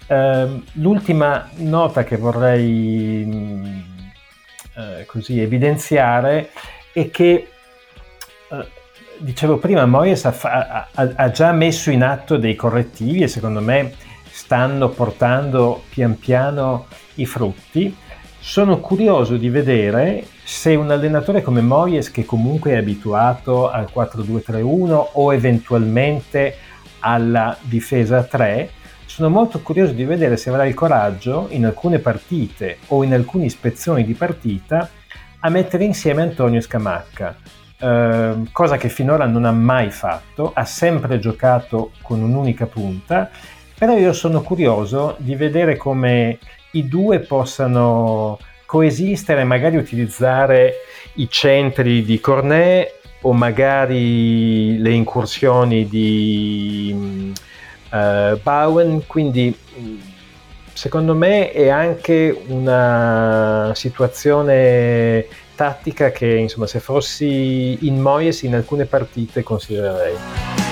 Eh, 0.07 0.63
l'ultima 0.75 1.49
nota 1.57 2.05
che 2.05 2.17
vorrei 2.17 3.25
mm, 3.25 3.81
eh, 4.77 5.05
così 5.07 5.41
evidenziare 5.41 6.51
è 6.93 7.11
che 7.11 7.49
eh, 8.51 8.69
dicevo 9.19 9.59
prima, 9.59 9.87
Moyes 9.87 10.25
ha, 10.25 11.31
già 11.31 11.53
messo 11.53 11.91
in 11.91 12.03
atto 12.03 12.37
dei 12.37 12.55
correttivi 12.55 13.23
e 13.23 13.29
secondo 13.29 13.61
me 13.61 13.95
stanno 14.31 14.89
portando 14.91 15.85
pian 15.89 16.19
piano 16.19 16.87
i 17.15 17.27
frutti. 17.27 17.97
Sono 18.39 18.81
curioso 18.81 19.37
di 19.37 19.49
vedere 19.49 20.27
se 20.45 20.75
un 20.75 20.91
allenatore 20.91 21.41
come 21.41 21.63
Moyes, 21.63 22.11
che 22.11 22.27
comunque 22.27 22.73
è 22.73 22.77
abituato 22.77 23.71
al 23.71 23.89
4-2-3-1 23.93 25.09
o 25.13 25.33
eventualmente 25.33 26.57
alla 27.01 27.57
difesa 27.63 28.23
3, 28.23 28.71
sono 29.07 29.31
molto 29.31 29.61
curioso 29.61 29.93
di 29.93 30.05
vedere 30.05 30.37
se 30.37 30.51
avrà 30.51 30.67
il 30.67 30.75
coraggio 30.75 31.47
in 31.51 31.65
alcune 31.65 31.99
partite 31.99 32.79
o 32.89 33.03
in 33.03 33.15
alcune 33.15 33.47
ispezioni 33.47 34.05
di 34.05 34.13
partita 34.13 34.89
a 35.41 35.49
mettere 35.49 35.85
insieme 35.85 36.23
Antonio 36.23 36.61
Scamacca, 36.61 37.37
eh, 37.79 38.35
cosa 38.53 38.77
che 38.77 38.89
finora 38.89 39.27
non 39.27 39.45
ha 39.45 39.53
mai 39.53 39.91
fatto, 39.91 40.53
ha 40.55 40.65
sempre 40.65 41.19
giocato 41.19 41.93
con 42.03 42.21
un'unica 42.21 42.67
punta, 42.67 43.31
però 43.79 43.97
io 43.97 44.13
sono 44.13 44.43
curioso 44.43 45.17
di 45.19 45.37
vedere 45.37 45.77
come 45.77 46.39
i 46.73 46.89
due 46.89 47.21
possano 47.21 48.39
coesistere 48.75 49.43
e 49.43 49.45
magari 49.45 49.77
utilizzare 49.77 50.79
i 51.15 51.29
centri 51.31 52.03
di 52.03 52.19
Cornet 52.19 52.93
o 53.21 53.33
magari 53.33 54.79
le 54.79 54.91
incursioni 54.91 55.87
di 55.89 57.33
uh, 57.93 58.37
Bowen, 58.43 59.07
quindi 59.07 59.57
secondo 60.73 61.15
me 61.15 61.53
è 61.53 61.69
anche 61.69 62.37
una 62.49 63.71
situazione 63.77 65.25
tattica 65.55 66.11
che 66.11 66.35
insomma 66.35 66.67
se 66.67 66.81
fossi 66.81 67.87
in 67.87 68.01
Moyes 68.01 68.43
in 68.43 68.57
alcune 68.57 68.87
partite 68.87 69.45
considererei. 69.45 70.64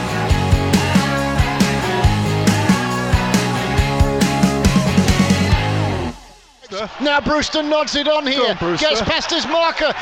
Now 7.01 7.21
Brewster 7.21 7.63
nods 7.63 7.97
it 7.97 8.09
on 8.09 8.27
here. 8.27 8.57
On, 8.61 8.77
Gets 8.77 9.03
past 9.03 9.31
his 9.31 9.47
marker. 9.47 9.93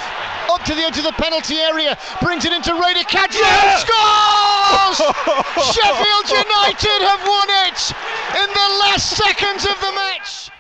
Up 0.51 0.65
to 0.65 0.75
the 0.75 0.83
edge 0.83 0.99
of 0.99 1.05
the 1.05 1.13
penalty 1.13 1.57
area. 1.57 1.97
Brings 2.21 2.45
it 2.45 2.53
into 2.53 2.75
Raider. 2.75 3.05
Catch 3.05 3.37
yeah! 3.37 3.77
Scores! 3.79 4.99
Sheffield 5.75 6.27
United 6.29 7.01
have 7.07 7.23
won 7.23 7.49
it 7.69 7.95
in 8.43 8.49
the 8.51 8.69
last 8.81 9.17
seconds 9.17 9.65
of 9.65 9.79
the 9.81 9.93
match. 9.93 10.51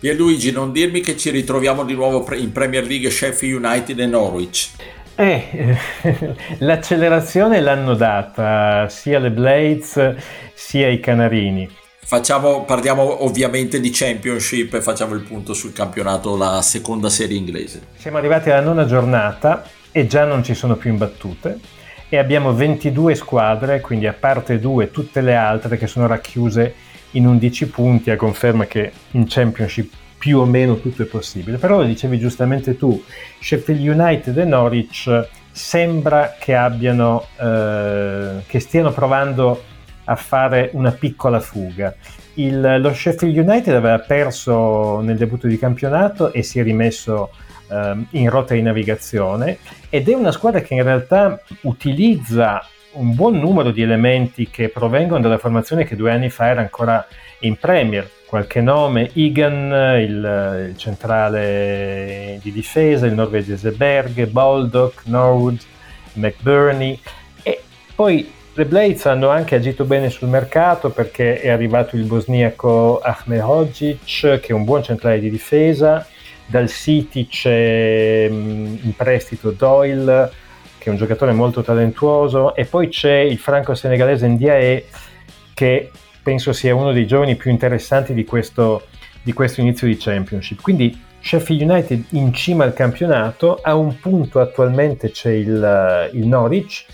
Pierluigi, 0.00 0.50
non 0.50 0.72
dirmi 0.72 1.00
che 1.00 1.16
ci 1.16 1.30
ritroviamo 1.30 1.84
di 1.84 1.94
nuovo 1.94 2.26
in 2.34 2.50
Premier 2.50 2.84
League 2.84 3.08
Sheffield 3.10 3.64
United 3.64 4.00
e 4.00 4.06
Norwich. 4.06 4.70
Eh, 5.14 5.76
l'accelerazione 6.58 7.60
l'hanno 7.60 7.94
data 7.94 8.88
sia 8.88 9.18
le 9.18 9.30
Blades 9.30 10.16
sia 10.54 10.88
i 10.88 10.98
Canarini 10.98 11.80
Facciamo, 12.12 12.64
parliamo 12.64 13.24
ovviamente 13.24 13.80
di 13.80 13.88
Championship 13.90 14.74
e 14.74 14.82
facciamo 14.82 15.14
il 15.14 15.22
punto 15.22 15.54
sul 15.54 15.72
campionato, 15.72 16.36
la 16.36 16.60
seconda 16.60 17.08
serie 17.08 17.38
inglese. 17.38 17.86
Siamo 17.96 18.18
arrivati 18.18 18.50
alla 18.50 18.60
nona 18.60 18.84
giornata 18.84 19.64
e 19.90 20.06
già 20.06 20.26
non 20.26 20.44
ci 20.44 20.52
sono 20.52 20.76
più 20.76 20.90
imbattute 20.90 21.58
e 22.10 22.18
abbiamo 22.18 22.52
22 22.52 23.14
squadre, 23.14 23.80
quindi 23.80 24.06
a 24.06 24.12
parte 24.12 24.58
due 24.58 24.90
tutte 24.90 25.22
le 25.22 25.34
altre 25.34 25.78
che 25.78 25.86
sono 25.86 26.06
racchiuse 26.06 26.74
in 27.12 27.26
11 27.26 27.68
punti, 27.68 28.10
a 28.10 28.16
conferma 28.16 28.66
che 28.66 28.92
in 29.12 29.24
Championship 29.26 29.90
più 30.18 30.38
o 30.38 30.44
meno 30.44 30.78
tutto 30.80 31.00
è 31.00 31.06
possibile. 31.06 31.56
Però 31.56 31.78
lo 31.78 31.84
dicevi 31.84 32.18
giustamente 32.18 32.76
tu, 32.76 33.02
Sheffield 33.40 33.80
United 33.88 34.36
e 34.36 34.44
Norwich 34.44 35.28
sembra 35.50 36.36
che 36.38 36.54
abbiano, 36.54 37.24
eh, 37.40 38.42
che 38.46 38.60
stiano 38.60 38.92
provando 38.92 39.70
a 40.12 40.16
fare 40.16 40.70
una 40.72 40.92
piccola 40.92 41.40
fuga. 41.40 41.94
Il, 42.34 42.78
lo 42.80 42.94
Sheffield 42.94 43.36
United 43.36 43.74
aveva 43.74 43.98
perso 43.98 45.00
nel 45.00 45.16
debutto 45.16 45.46
di 45.46 45.58
campionato 45.58 46.32
e 46.32 46.42
si 46.42 46.58
è 46.58 46.62
rimesso 46.62 47.30
um, 47.68 48.06
in 48.10 48.30
rotta 48.30 48.54
di 48.54 48.62
navigazione 48.62 49.58
ed 49.90 50.08
è 50.08 50.14
una 50.14 50.32
squadra 50.32 50.60
che 50.60 50.74
in 50.74 50.82
realtà 50.82 51.40
utilizza 51.62 52.64
un 52.92 53.14
buon 53.14 53.38
numero 53.38 53.70
di 53.70 53.82
elementi 53.82 54.48
che 54.48 54.68
provengono 54.68 55.20
dalla 55.20 55.38
formazione 55.38 55.84
che 55.84 55.96
due 55.96 56.10
anni 56.12 56.30
fa 56.30 56.48
era 56.48 56.60
ancora 56.60 57.06
in 57.40 57.56
Premier. 57.56 58.08
Qualche 58.26 58.62
nome, 58.62 59.10
Egan, 59.12 59.98
il, 59.98 60.68
il 60.70 60.76
centrale 60.78 62.38
di 62.42 62.50
difesa, 62.50 63.06
il 63.06 63.12
norvegese 63.12 63.72
Berg, 63.72 64.26
Baldock, 64.26 65.02
Norwood, 65.04 65.60
McBurney 66.14 66.98
e 67.42 67.62
poi 67.94 68.30
le 68.54 68.64
Blades 68.66 69.06
hanno 69.06 69.28
anche 69.28 69.54
agito 69.54 69.84
bene 69.84 70.10
sul 70.10 70.28
mercato 70.28 70.90
perché 70.90 71.40
è 71.40 71.48
arrivato 71.48 71.96
il 71.96 72.04
bosniaco 72.04 73.00
Ahmed 73.00 73.40
Hodzic 73.40 74.40
che 74.40 74.48
è 74.48 74.52
un 74.52 74.64
buon 74.64 74.82
centrale 74.82 75.18
di 75.18 75.30
difesa, 75.30 76.06
dal 76.46 76.68
City 76.68 77.26
c'è 77.26 78.28
mm, 78.30 78.76
in 78.82 78.94
prestito 78.96 79.50
Doyle 79.50 80.30
che 80.82 80.88
è 80.88 80.90
un 80.90 80.98
giocatore 80.98 81.30
molto 81.30 81.62
talentuoso, 81.62 82.56
e 82.56 82.64
poi 82.64 82.88
c'è 82.88 83.18
il 83.18 83.38
franco-senegalese 83.38 84.26
Ndiaye, 84.26 84.86
che 85.54 85.92
penso 86.20 86.52
sia 86.52 86.74
uno 86.74 86.90
dei 86.90 87.06
giovani 87.06 87.36
più 87.36 87.52
interessanti 87.52 88.12
di 88.12 88.24
questo, 88.24 88.86
di 89.22 89.32
questo 89.32 89.60
inizio 89.60 89.86
di 89.86 89.96
Championship. 89.96 90.60
Quindi 90.60 91.00
Sheffield 91.20 91.70
United 91.70 92.04
in 92.10 92.34
cima 92.34 92.64
al 92.64 92.74
campionato, 92.74 93.60
a 93.62 93.76
un 93.76 93.96
punto 94.00 94.40
attualmente 94.40 95.12
c'è 95.12 95.30
il, 95.30 96.10
il 96.14 96.26
Norwich, 96.26 96.84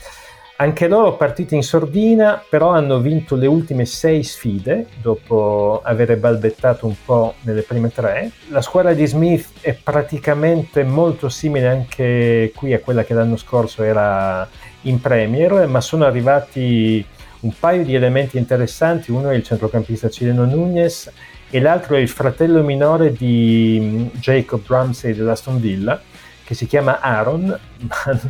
anche 0.60 0.88
loro 0.88 1.16
partite 1.16 1.54
in 1.54 1.62
sordina, 1.62 2.42
però 2.48 2.70
hanno 2.70 2.98
vinto 2.98 3.36
le 3.36 3.46
ultime 3.46 3.86
sei 3.86 4.24
sfide 4.24 4.86
dopo 5.00 5.80
aver 5.84 6.18
balbettato 6.18 6.84
un 6.84 6.96
po' 7.04 7.34
nelle 7.42 7.62
prime 7.62 7.92
tre. 7.92 8.32
La 8.48 8.60
squadra 8.60 8.92
di 8.92 9.06
Smith 9.06 9.50
è 9.60 9.72
praticamente 9.74 10.82
molto 10.82 11.28
simile 11.28 11.68
anche 11.68 12.50
qui 12.56 12.74
a 12.74 12.80
quella 12.80 13.04
che 13.04 13.14
l'anno 13.14 13.36
scorso 13.36 13.84
era 13.84 14.48
in 14.82 15.00
Premier, 15.00 15.68
ma 15.68 15.80
sono 15.80 16.04
arrivati 16.04 17.06
un 17.40 17.52
paio 17.56 17.84
di 17.84 17.94
elementi 17.94 18.36
interessanti. 18.36 19.12
Uno 19.12 19.30
è 19.30 19.36
il 19.36 19.44
centrocampista 19.44 20.10
cileno 20.10 20.44
Nunez 20.44 21.08
e 21.50 21.60
l'altro 21.60 21.94
è 21.94 22.00
il 22.00 22.08
fratello 22.08 22.64
minore 22.64 23.12
di 23.12 24.10
Jacob 24.14 24.62
Ramsey 24.66 25.14
dell'Aston 25.14 25.60
Villa, 25.60 26.02
che 26.42 26.54
si 26.54 26.66
chiama 26.66 26.98
Aaron, 26.98 27.46
ma 27.86 28.20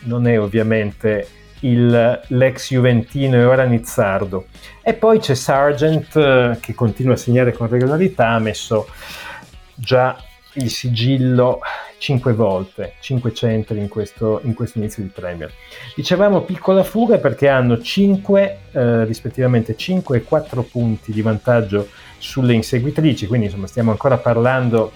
non 0.00 0.26
è 0.26 0.40
ovviamente 0.40 1.38
il, 1.60 2.20
l'ex 2.28 2.70
Juventino 2.70 3.36
e 3.36 3.44
ora 3.44 3.64
Nizzardo. 3.64 4.46
E 4.82 4.94
poi 4.94 5.18
c'è 5.18 5.34
Sargent 5.34 6.16
eh, 6.16 6.58
che 6.60 6.74
continua 6.74 7.14
a 7.14 7.18
segnare 7.18 7.52
con 7.52 7.68
regolarità, 7.68 8.28
ha 8.28 8.38
messo 8.38 8.88
già 9.74 10.16
il 10.54 10.70
sigillo 10.70 11.60
5 11.98 12.32
volte, 12.32 12.94
5 13.00 13.32
centri 13.34 13.78
in 13.78 13.88
questo, 13.88 14.40
in 14.44 14.54
questo 14.54 14.78
inizio 14.78 15.02
di 15.02 15.10
Premier. 15.10 15.52
Dicevamo 15.94 16.40
piccola 16.42 16.82
fuga 16.82 17.18
perché 17.18 17.48
hanno 17.48 17.80
5, 17.80 18.58
eh, 18.72 19.04
rispettivamente 19.04 19.76
5 19.76 20.16
e 20.16 20.22
4 20.22 20.62
punti 20.62 21.12
di 21.12 21.20
vantaggio 21.20 21.88
sulle 22.18 22.54
inseguitrici, 22.54 23.26
quindi 23.26 23.46
insomma 23.46 23.66
stiamo 23.66 23.90
ancora 23.90 24.16
parlando 24.16 24.92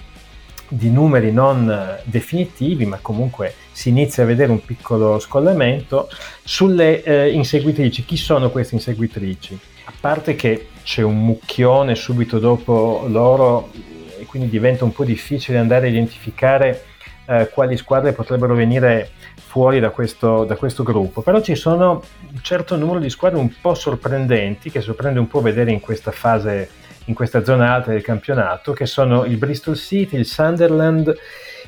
di 0.67 0.89
numeri 0.89 1.31
non 1.31 1.69
eh, 1.69 2.01
definitivi, 2.05 2.85
ma 2.85 2.99
comunque 3.01 3.53
si 3.71 3.89
inizia 3.89 4.23
a 4.23 4.25
vedere 4.25 4.51
un 4.51 4.63
piccolo 4.63 5.19
scollamento 5.19 6.09
sulle 6.43 7.03
eh, 7.03 7.31
inseguitrici. 7.31 8.05
Chi 8.05 8.17
sono 8.17 8.49
queste 8.49 8.75
inseguitrici? 8.75 9.57
A 9.85 9.93
parte 9.99 10.35
che 10.35 10.69
c'è 10.83 11.01
un 11.01 11.23
mucchione 11.23 11.95
subito 11.95 12.39
dopo 12.39 13.05
loro 13.07 13.71
e 14.19 14.25
quindi 14.25 14.49
diventa 14.49 14.83
un 14.83 14.91
po' 14.91 15.03
difficile 15.03 15.57
andare 15.57 15.87
a 15.87 15.89
identificare 15.89 16.85
eh, 17.27 17.49
quali 17.49 17.75
squadre 17.77 18.13
potrebbero 18.13 18.53
venire 18.55 19.11
fuori 19.35 19.79
da 19.79 19.89
questo, 19.89 20.43
da 20.43 20.55
questo, 20.55 20.83
gruppo, 20.83 21.21
però 21.21 21.41
ci 21.41 21.55
sono 21.55 22.03
un 22.31 22.41
certo 22.41 22.75
numero 22.75 22.99
di 22.99 23.09
squadre 23.09 23.39
un 23.39 23.51
po' 23.61 23.73
sorprendenti 23.73 24.69
che 24.69 24.81
sorprende 24.81 25.19
un 25.19 25.27
po' 25.27 25.41
vedere 25.41 25.71
in 25.71 25.79
questa 25.79 26.11
fase 26.11 26.69
in 27.05 27.13
questa 27.13 27.43
zona 27.43 27.73
alta 27.73 27.91
del 27.91 28.01
campionato, 28.01 28.73
che 28.73 28.85
sono 28.85 29.25
il 29.25 29.37
Bristol 29.37 29.75
City, 29.75 30.17
il 30.17 30.25
Sunderland, 30.25 31.15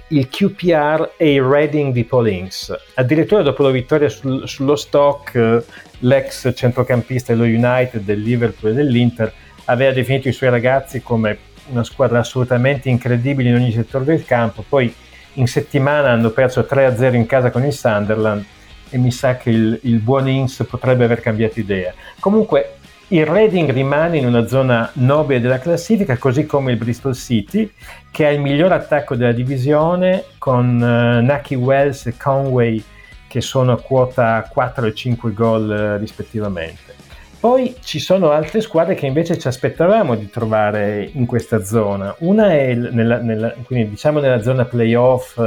il 0.09 0.29
QPR 0.29 1.11
e 1.17 1.33
il 1.33 1.41
Reading 1.41 1.93
di 1.93 2.03
Paul 2.03 2.29
Inks. 2.29 2.75
Addirittura 2.95 3.41
dopo 3.41 3.63
la 3.63 3.71
vittoria 3.71 4.09
sul, 4.09 4.47
sullo 4.47 4.75
stock, 4.75 5.63
l'ex 5.99 6.53
centrocampista 6.55 7.33
dello 7.33 7.45
United, 7.45 8.01
del 8.03 8.21
Liverpool 8.21 8.71
e 8.71 8.75
dell'Inter 8.75 9.33
aveva 9.65 9.91
definito 9.91 10.29
i 10.29 10.33
suoi 10.33 10.49
ragazzi 10.49 11.01
come 11.01 11.37
una 11.69 11.83
squadra 11.83 12.19
assolutamente 12.19 12.89
incredibile 12.89 13.49
in 13.49 13.55
ogni 13.55 13.71
settore 13.71 14.05
del 14.05 14.23
campo. 14.23 14.63
Poi 14.67 14.93
in 15.33 15.47
settimana 15.47 16.11
hanno 16.11 16.29
perso 16.29 16.61
3-0 16.61 17.13
in 17.15 17.25
casa 17.25 17.51
con 17.51 17.65
il 17.65 17.73
Sunderland 17.73 18.45
e 18.89 18.97
mi 18.97 19.11
sa 19.11 19.35
che 19.35 19.49
il, 19.49 19.79
il 19.83 19.99
buon 19.99 20.29
Inks 20.29 20.65
potrebbe 20.69 21.03
aver 21.03 21.19
cambiato 21.19 21.59
idea. 21.59 21.93
Comunque 22.19 22.76
il 23.09 23.25
Reading 23.25 23.71
rimane 23.71 24.17
in 24.17 24.25
una 24.25 24.47
zona 24.47 24.89
nobile 24.95 25.39
della 25.39 25.59
classifica, 25.59 26.17
così 26.17 26.45
come 26.45 26.71
il 26.71 26.77
Bristol 26.77 27.15
City, 27.15 27.71
che 28.11 28.25
ha 28.25 28.31
il 28.31 28.41
miglior 28.41 28.73
attacco 28.73 29.15
della 29.15 29.31
divisione 29.31 30.25
con 30.37 30.75
uh, 30.75 31.23
Naki 31.23 31.55
Wells 31.55 32.07
e 32.07 32.17
Conway 32.17 32.83
che 33.27 33.39
sono 33.39 33.73
a 33.73 33.81
quota 33.81 34.45
4 34.51 34.87
e 34.87 34.93
5 34.93 35.33
gol 35.33 35.95
uh, 35.95 35.99
rispettivamente. 35.99 36.95
Poi 37.39 37.75
ci 37.81 37.99
sono 37.99 38.31
altre 38.31 38.59
squadre 38.59 38.95
che 38.95 39.05
invece 39.05 39.37
ci 39.37 39.47
aspettavamo 39.47 40.15
di 40.15 40.29
trovare 40.29 41.09
in 41.13 41.25
questa 41.25 41.63
zona. 41.63 42.13
Una 42.19 42.51
è 42.51 42.73
nella, 42.73 43.19
nella, 43.19 43.53
quindi 43.63 43.89
diciamo 43.89 44.19
nella 44.19 44.41
zona 44.41 44.65
playoff, 44.65 45.39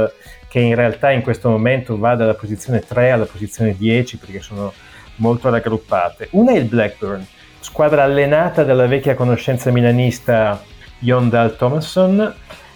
che 0.47 0.59
in 0.59 0.73
realtà 0.73 1.11
in 1.11 1.21
questo 1.21 1.49
momento 1.49 1.97
va 1.97 2.15
dalla 2.15 2.33
posizione 2.33 2.79
3 2.79 3.11
alla 3.11 3.25
posizione 3.25 3.75
10 3.77 4.17
perché 4.17 4.39
sono 4.39 4.73
molto 5.17 5.49
raggruppate. 5.49 6.29
Una 6.31 6.53
è 6.53 6.57
il 6.57 6.65
Blackburn, 6.65 7.25
squadra 7.71 8.03
allenata 8.03 8.65
dalla 8.65 8.85
vecchia 8.85 9.15
conoscenza 9.15 9.71
milanista 9.71 10.61
Yondal 10.99 11.55
Thomason 11.55 12.35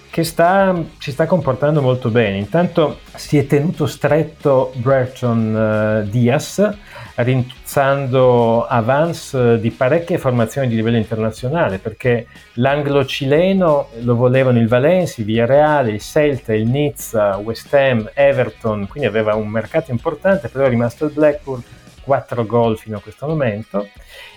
che 0.10 0.24
sta, 0.24 0.74
si 1.00 1.12
sta 1.12 1.26
comportando 1.26 1.82
molto 1.82 2.08
bene. 2.08 2.38
Intanto 2.38 3.00
si 3.14 3.38
è 3.38 3.46
tenuto 3.46 3.88
stretto 3.88 4.72
Burton 4.76 6.04
uh, 6.06 6.10
Diaz, 6.10 6.74
rintuzzando 7.16 8.66
avance 8.66 9.60
di 9.60 9.70
parecchie 9.72 10.18
formazioni 10.18 10.70
di 10.70 10.76
livello 10.76 10.96
internazionale, 10.96 11.78
perché 11.80 12.28
l'anglo-cileno 12.54 13.90
lo 14.00 14.16
volevano 14.16 14.60
il 14.60 14.70
Valencia, 14.70 15.16
il 15.18 15.26
Villarreal, 15.26 15.90
il 15.90 16.00
Celta, 16.00 16.54
il 16.54 16.70
Nizza, 16.70 17.36
West 17.36 17.74
Ham, 17.74 18.10
Everton, 18.14 18.88
quindi 18.88 19.10
aveva 19.10 19.36
un 19.36 19.50
mercato 19.50 19.92
importante, 19.92 20.48
però 20.48 20.64
è 20.64 20.70
rimasto 20.70 21.04
il 21.04 21.12
Blackpool, 21.12 21.62
4 22.02 22.46
gol 22.46 22.78
fino 22.78 22.96
a 22.96 23.02
questo 23.02 23.28
momento 23.28 23.90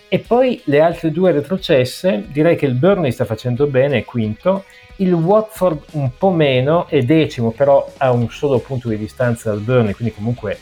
e 0.08 0.18
poi 0.18 0.60
le 0.64 0.80
altre 0.80 1.10
due 1.10 1.32
retrocesse, 1.32 2.24
direi 2.28 2.56
che 2.56 2.66
il 2.66 2.74
Burnley 2.74 3.12
sta 3.12 3.24
facendo 3.24 3.66
bene, 3.66 3.98
è 3.98 4.04
quinto, 4.04 4.64
il 4.96 5.12
Watford 5.12 5.82
un 5.92 6.10
po' 6.16 6.30
meno, 6.30 6.86
è 6.88 7.02
decimo, 7.02 7.50
però 7.50 7.86
ha 7.98 8.10
un 8.10 8.28
solo 8.30 8.58
punto 8.58 8.88
di 8.88 8.96
distanza 8.96 9.50
dal 9.50 9.60
Burnley, 9.60 9.92
quindi 9.92 10.14
comunque 10.14 10.58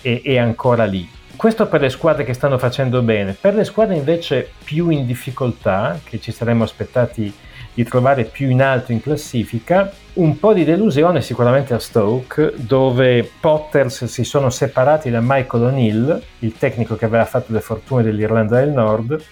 è, 0.00 0.20
è 0.22 0.36
ancora 0.38 0.84
lì. 0.84 1.08
Questo 1.36 1.66
per 1.66 1.82
le 1.82 1.90
squadre 1.90 2.24
che 2.24 2.32
stanno 2.32 2.56
facendo 2.56 3.02
bene. 3.02 3.36
Per 3.38 3.54
le 3.54 3.64
squadre 3.64 3.96
invece 3.96 4.50
più 4.64 4.88
in 4.88 5.04
difficoltà, 5.04 6.00
che 6.02 6.18
ci 6.18 6.32
saremmo 6.32 6.64
aspettati 6.64 7.30
di 7.76 7.84
trovare 7.84 8.24
più 8.24 8.48
in 8.48 8.62
alto 8.62 8.90
in 8.92 9.02
classifica. 9.02 9.92
Un 10.14 10.38
po' 10.38 10.54
di 10.54 10.64
delusione 10.64 11.20
sicuramente 11.20 11.74
a 11.74 11.78
Stoke, 11.78 12.54
dove 12.56 13.30
Potters 13.38 14.06
si 14.06 14.24
sono 14.24 14.48
separati 14.48 15.10
da 15.10 15.20
Michael 15.20 15.64
O'Neill, 15.64 16.22
il 16.38 16.56
tecnico 16.56 16.96
che 16.96 17.04
aveva 17.04 17.26
fatto 17.26 17.52
le 17.52 17.60
fortune 17.60 18.02
dell'Irlanda 18.02 18.60
del 18.60 18.70
Nord, 18.70 19.22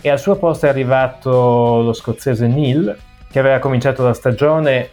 e 0.00 0.08
al 0.08 0.20
suo 0.20 0.36
posto 0.36 0.66
è 0.66 0.68
arrivato 0.68 1.30
lo 1.82 1.92
scozzese 1.92 2.46
Neil, 2.46 2.96
che 3.28 3.40
aveva 3.40 3.58
cominciato 3.58 4.04
la 4.04 4.14
stagione 4.14 4.90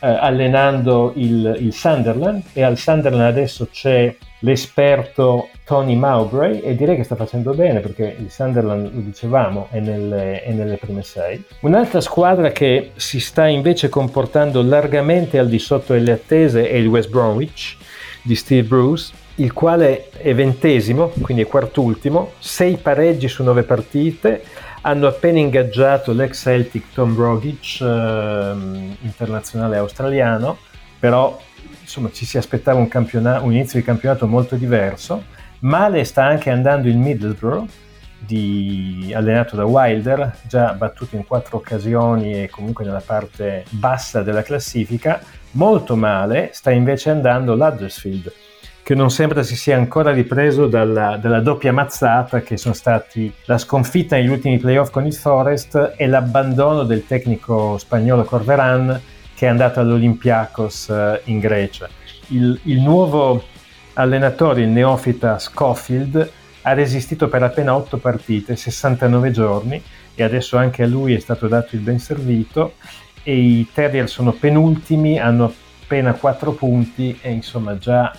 eh, 0.00 0.08
allenando 0.08 1.12
il, 1.14 1.56
il 1.60 1.72
Sunderland, 1.72 2.42
e 2.52 2.64
al 2.64 2.76
Sunderland 2.76 3.28
adesso 3.28 3.68
c'è 3.70 4.12
l'esperto 4.40 5.48
Tony 5.64 5.94
Mowbray 5.94 6.60
e 6.60 6.74
direi 6.74 6.96
che 6.96 7.04
sta 7.04 7.16
facendo 7.16 7.52
bene 7.52 7.80
perché 7.80 8.16
il 8.18 8.30
Sunderland, 8.30 8.92
lo 8.92 9.00
dicevamo, 9.00 9.68
è 9.70 9.80
nelle, 9.80 10.42
è 10.42 10.52
nelle, 10.52 10.76
prime 10.76 11.02
sei. 11.02 11.42
Un'altra 11.60 12.00
squadra 12.00 12.50
che 12.50 12.92
si 12.96 13.20
sta 13.20 13.46
invece 13.46 13.88
comportando 13.88 14.62
largamente 14.62 15.38
al 15.38 15.48
di 15.48 15.58
sotto 15.58 15.92
delle 15.92 16.12
attese 16.12 16.68
è 16.68 16.74
il 16.74 16.86
West 16.86 17.10
Bromwich 17.10 17.76
di 18.22 18.34
Steve 18.34 18.66
Bruce, 18.66 19.12
il 19.36 19.52
quale 19.52 20.10
è 20.10 20.34
ventesimo, 20.34 21.12
quindi 21.20 21.42
è 21.42 21.46
quartultimo, 21.46 22.32
sei 22.38 22.76
pareggi 22.76 23.28
su 23.28 23.42
nove 23.42 23.62
partite, 23.62 24.42
hanno 24.82 25.06
appena 25.06 25.38
ingaggiato 25.38 26.12
l'ex 26.12 26.42
Celtic 26.42 26.92
Tom 26.94 27.14
Brogic, 27.14 27.80
eh, 27.80 28.52
internazionale 29.02 29.76
australiano, 29.76 30.58
però 30.98 31.38
insomma, 31.90 32.10
ci 32.12 32.24
si 32.24 32.38
aspettava 32.38 32.78
un, 32.78 32.88
un, 32.92 33.52
inizio 33.52 33.80
di 33.80 33.84
campionato 33.84 34.28
molto 34.28 34.54
diverso. 34.54 35.24
Male 35.60 36.04
sta 36.04 36.24
anche 36.24 36.48
andando 36.48 36.88
il 36.88 36.96
Middlesbrough, 36.96 37.68
di, 38.18 39.12
allenato 39.14 39.56
da 39.56 39.64
Wilder, 39.64 40.36
già 40.46 40.72
battuto 40.74 41.16
in 41.16 41.26
quattro 41.26 41.56
occasioni 41.56 42.42
e 42.42 42.48
comunque 42.48 42.84
nella 42.84 43.02
parte 43.04 43.64
bassa 43.70 44.22
della 44.22 44.42
classifica. 44.42 45.20
Molto 45.52 45.96
male 45.96 46.50
sta 46.52 46.70
invece 46.70 47.10
andando 47.10 47.56
l'Huddersfield, 47.56 48.32
che 48.84 48.94
non 48.94 49.10
sembra 49.10 49.42
si 49.42 49.56
sia 49.56 49.76
ancora 49.76 50.12
ripreso 50.12 50.68
dalla, 50.68 51.16
dalla, 51.16 51.40
doppia 51.40 51.72
mazzata 51.72 52.40
che 52.40 52.56
sono 52.56 52.74
stati 52.74 53.32
la 53.46 53.58
sconfitta 53.58 54.14
negli 54.14 54.28
ultimi 54.28 54.58
playoff 54.58 54.90
con 54.90 55.06
il 55.06 55.14
Forest 55.14 55.94
e 55.96 56.06
l'abbandono 56.06 56.84
del 56.84 57.04
tecnico 57.04 57.76
spagnolo 57.78 58.22
Corveran 58.22 59.00
che 59.40 59.46
è 59.46 59.48
andato 59.48 59.80
all'Olympiakos 59.80 60.90
eh, 60.90 61.22
in 61.24 61.38
Grecia. 61.38 61.88
Il, 62.26 62.60
il 62.64 62.80
nuovo 62.82 63.42
allenatore, 63.94 64.60
il 64.60 64.68
neofita 64.68 65.38
Scofield, 65.38 66.30
ha 66.60 66.72
resistito 66.74 67.26
per 67.28 67.42
appena 67.42 67.74
8 67.74 67.96
partite, 67.96 68.54
69 68.54 69.30
giorni 69.30 69.82
e 70.14 70.22
adesso 70.22 70.58
anche 70.58 70.82
a 70.82 70.86
lui 70.86 71.14
è 71.14 71.20
stato 71.20 71.48
dato 71.48 71.74
il 71.74 71.80
ben 71.80 71.98
servito 71.98 72.74
e 73.22 73.34
i 73.34 73.66
Terrier 73.72 74.10
sono 74.10 74.32
penultimi, 74.32 75.18
hanno 75.18 75.54
appena 75.84 76.12
4 76.12 76.52
punti 76.52 77.18
e 77.22 77.30
insomma 77.30 77.78
già 77.78 78.14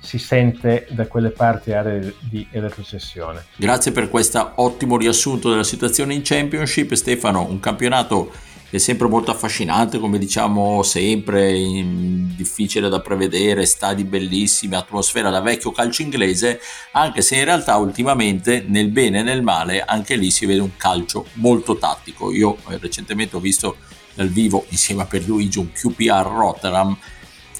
si 0.00 0.16
sente 0.16 0.86
da 0.92 1.06
quelle 1.06 1.28
parti 1.28 1.74
aree 1.74 2.14
di 2.20 2.46
retrocessione. 2.52 3.44
Grazie 3.56 3.92
per 3.92 4.08
questo 4.08 4.52
ottimo 4.54 4.96
riassunto 4.96 5.50
della 5.50 5.62
situazione 5.62 6.14
in 6.14 6.22
Championship 6.24 6.94
Stefano, 6.94 7.46
un 7.46 7.60
campionato 7.60 8.52
è 8.70 8.78
sempre 8.78 9.06
molto 9.06 9.30
affascinante, 9.30 9.98
come 9.98 10.18
diciamo 10.18 10.82
sempre, 10.82 11.52
difficile 12.34 12.88
da 12.88 13.00
prevedere, 13.00 13.66
stadi 13.66 14.04
bellissimi, 14.04 14.74
atmosfera 14.74 15.30
da 15.30 15.40
vecchio 15.40 15.70
calcio 15.70 16.02
inglese, 16.02 16.60
anche 16.92 17.22
se 17.22 17.36
in 17.36 17.44
realtà 17.44 17.76
ultimamente 17.76 18.64
nel 18.66 18.88
bene 18.88 19.20
e 19.20 19.22
nel 19.22 19.42
male 19.42 19.82
anche 19.82 20.16
lì 20.16 20.30
si 20.30 20.46
vede 20.46 20.60
un 20.60 20.76
calcio 20.76 21.26
molto 21.34 21.76
tattico. 21.76 22.32
Io 22.32 22.56
eh, 22.68 22.78
recentemente 22.78 23.36
ho 23.36 23.40
visto 23.40 23.76
dal 24.14 24.28
vivo 24.28 24.64
insieme 24.68 25.02
a 25.02 25.06
Pierluigi 25.06 25.58
un 25.58 25.72
QPR 25.72 26.26
Rotterdam 26.26 26.96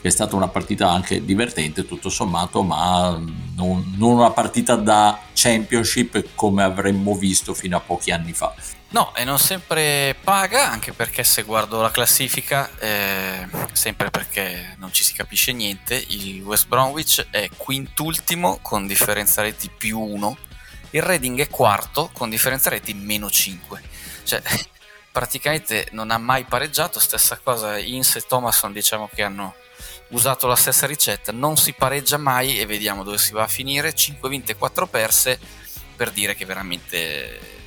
è 0.01 0.11
stata 0.11 0.37
una 0.37 0.49
partita 0.49 0.91
anche 0.91 1.25
divertente 1.25 1.87
tutto 1.87 2.11
sommato 2.11 2.63
ma 2.63 3.19
non, 3.57 3.95
non 3.97 4.13
una 4.13 4.31
partita 4.31 4.77
da 4.77 5.19
championship 5.33 6.29
come 6.35 6.63
avremmo 6.63 7.17
visto 7.17 7.55
fino 7.55 7.77
a 7.77 7.81
pochi 7.81 8.11
anni 8.11 8.35
fa 8.35 8.55
No, 8.95 9.13
e 9.17 9.25
non 9.25 9.41
sempre 9.41 10.15
paga, 10.23 10.71
anche 10.71 10.93
perché 10.93 11.25
se 11.25 11.43
guardo 11.43 11.83
la 11.83 11.91
classifica, 11.91 12.71
eh, 12.79 13.45
sempre 13.73 14.09
perché 14.09 14.77
non 14.79 14.93
ci 14.93 15.03
si 15.03 15.15
capisce 15.15 15.53
niente, 15.53 15.97
il 15.97 16.41
West 16.43 16.69
Bromwich 16.69 17.27
è 17.31 17.49
quintultimo 17.57 18.61
con 18.63 18.87
differenza 18.87 19.43
reti 19.43 19.69
più 19.69 19.99
1, 19.99 20.37
il 20.91 21.03
Reading 21.03 21.41
è 21.41 21.49
quarto 21.49 22.09
con 22.13 22.31
differenza 22.31 22.71
reti 22.71 22.95
meno 22.95 23.29
5. 23.29 23.83
Cioè, 24.23 24.41
praticamente 25.11 25.89
non 25.91 26.13
ha 26.13 26.19
mai 26.19 26.45
pareggiato, 26.45 27.01
stessa 27.01 27.41
cosa 27.43 27.77
Ince 27.79 28.19
e 28.19 28.25
Thomason 28.29 28.73
diciamo 28.73 29.11
che 29.13 29.25
hanno 29.25 29.57
usato 30.11 30.47
la 30.47 30.55
stessa 30.55 30.87
ricetta, 30.87 31.33
non 31.33 31.57
si 31.57 31.73
pareggia 31.73 32.17
mai 32.17 32.61
e 32.61 32.65
vediamo 32.65 33.03
dove 33.03 33.19
si 33.19 33.33
va 33.33 33.43
a 33.43 33.49
finire, 33.49 33.93
5 33.93 34.29
vinte 34.29 34.53
e 34.53 34.57
4 34.57 34.87
perse, 34.87 35.41
per 35.97 36.13
dire 36.13 36.37
che 36.37 36.45
veramente 36.45 37.64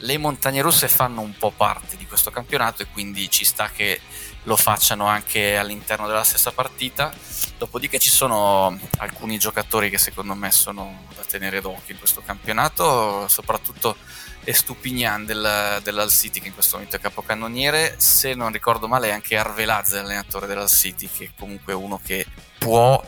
le 0.00 0.18
montagne 0.18 0.62
russe 0.62 0.88
fanno 0.88 1.20
un 1.20 1.36
po' 1.36 1.50
parte 1.50 1.96
di 1.96 2.06
questo 2.06 2.30
campionato 2.30 2.82
e 2.82 2.86
quindi 2.86 3.30
ci 3.30 3.44
sta 3.44 3.70
che 3.70 4.00
lo 4.44 4.56
facciano 4.56 5.06
anche 5.06 5.56
all'interno 5.56 6.06
della 6.06 6.24
stessa 6.24 6.52
partita. 6.52 7.12
Dopodiché 7.58 7.98
ci 7.98 8.10
sono 8.10 8.78
alcuni 8.98 9.38
giocatori 9.38 9.90
che 9.90 9.98
secondo 9.98 10.34
me 10.34 10.50
sono 10.50 11.06
da 11.14 11.22
tenere 11.24 11.60
d'occhio 11.60 11.94
in 11.94 11.98
questo 11.98 12.22
campionato, 12.24 13.28
soprattutto 13.28 13.96
Estupignan 14.42 15.26
del, 15.26 15.80
dell'Al 15.82 16.10
City 16.10 16.40
che 16.40 16.48
in 16.48 16.54
questo 16.54 16.76
momento 16.76 16.96
è 16.96 17.00
capocannoniere. 17.00 17.96
Se 17.98 18.34
non 18.34 18.50
ricordo 18.50 18.88
male 18.88 19.08
è 19.08 19.12
anche 19.12 19.36
Arvelazzi, 19.36 19.96
allenatore 19.96 20.46
dell'Al 20.46 20.70
City, 20.70 21.08
che 21.14 21.24
è 21.24 21.30
comunque 21.38 21.74
uno 21.74 22.00
che 22.02 22.24
può 22.58 23.02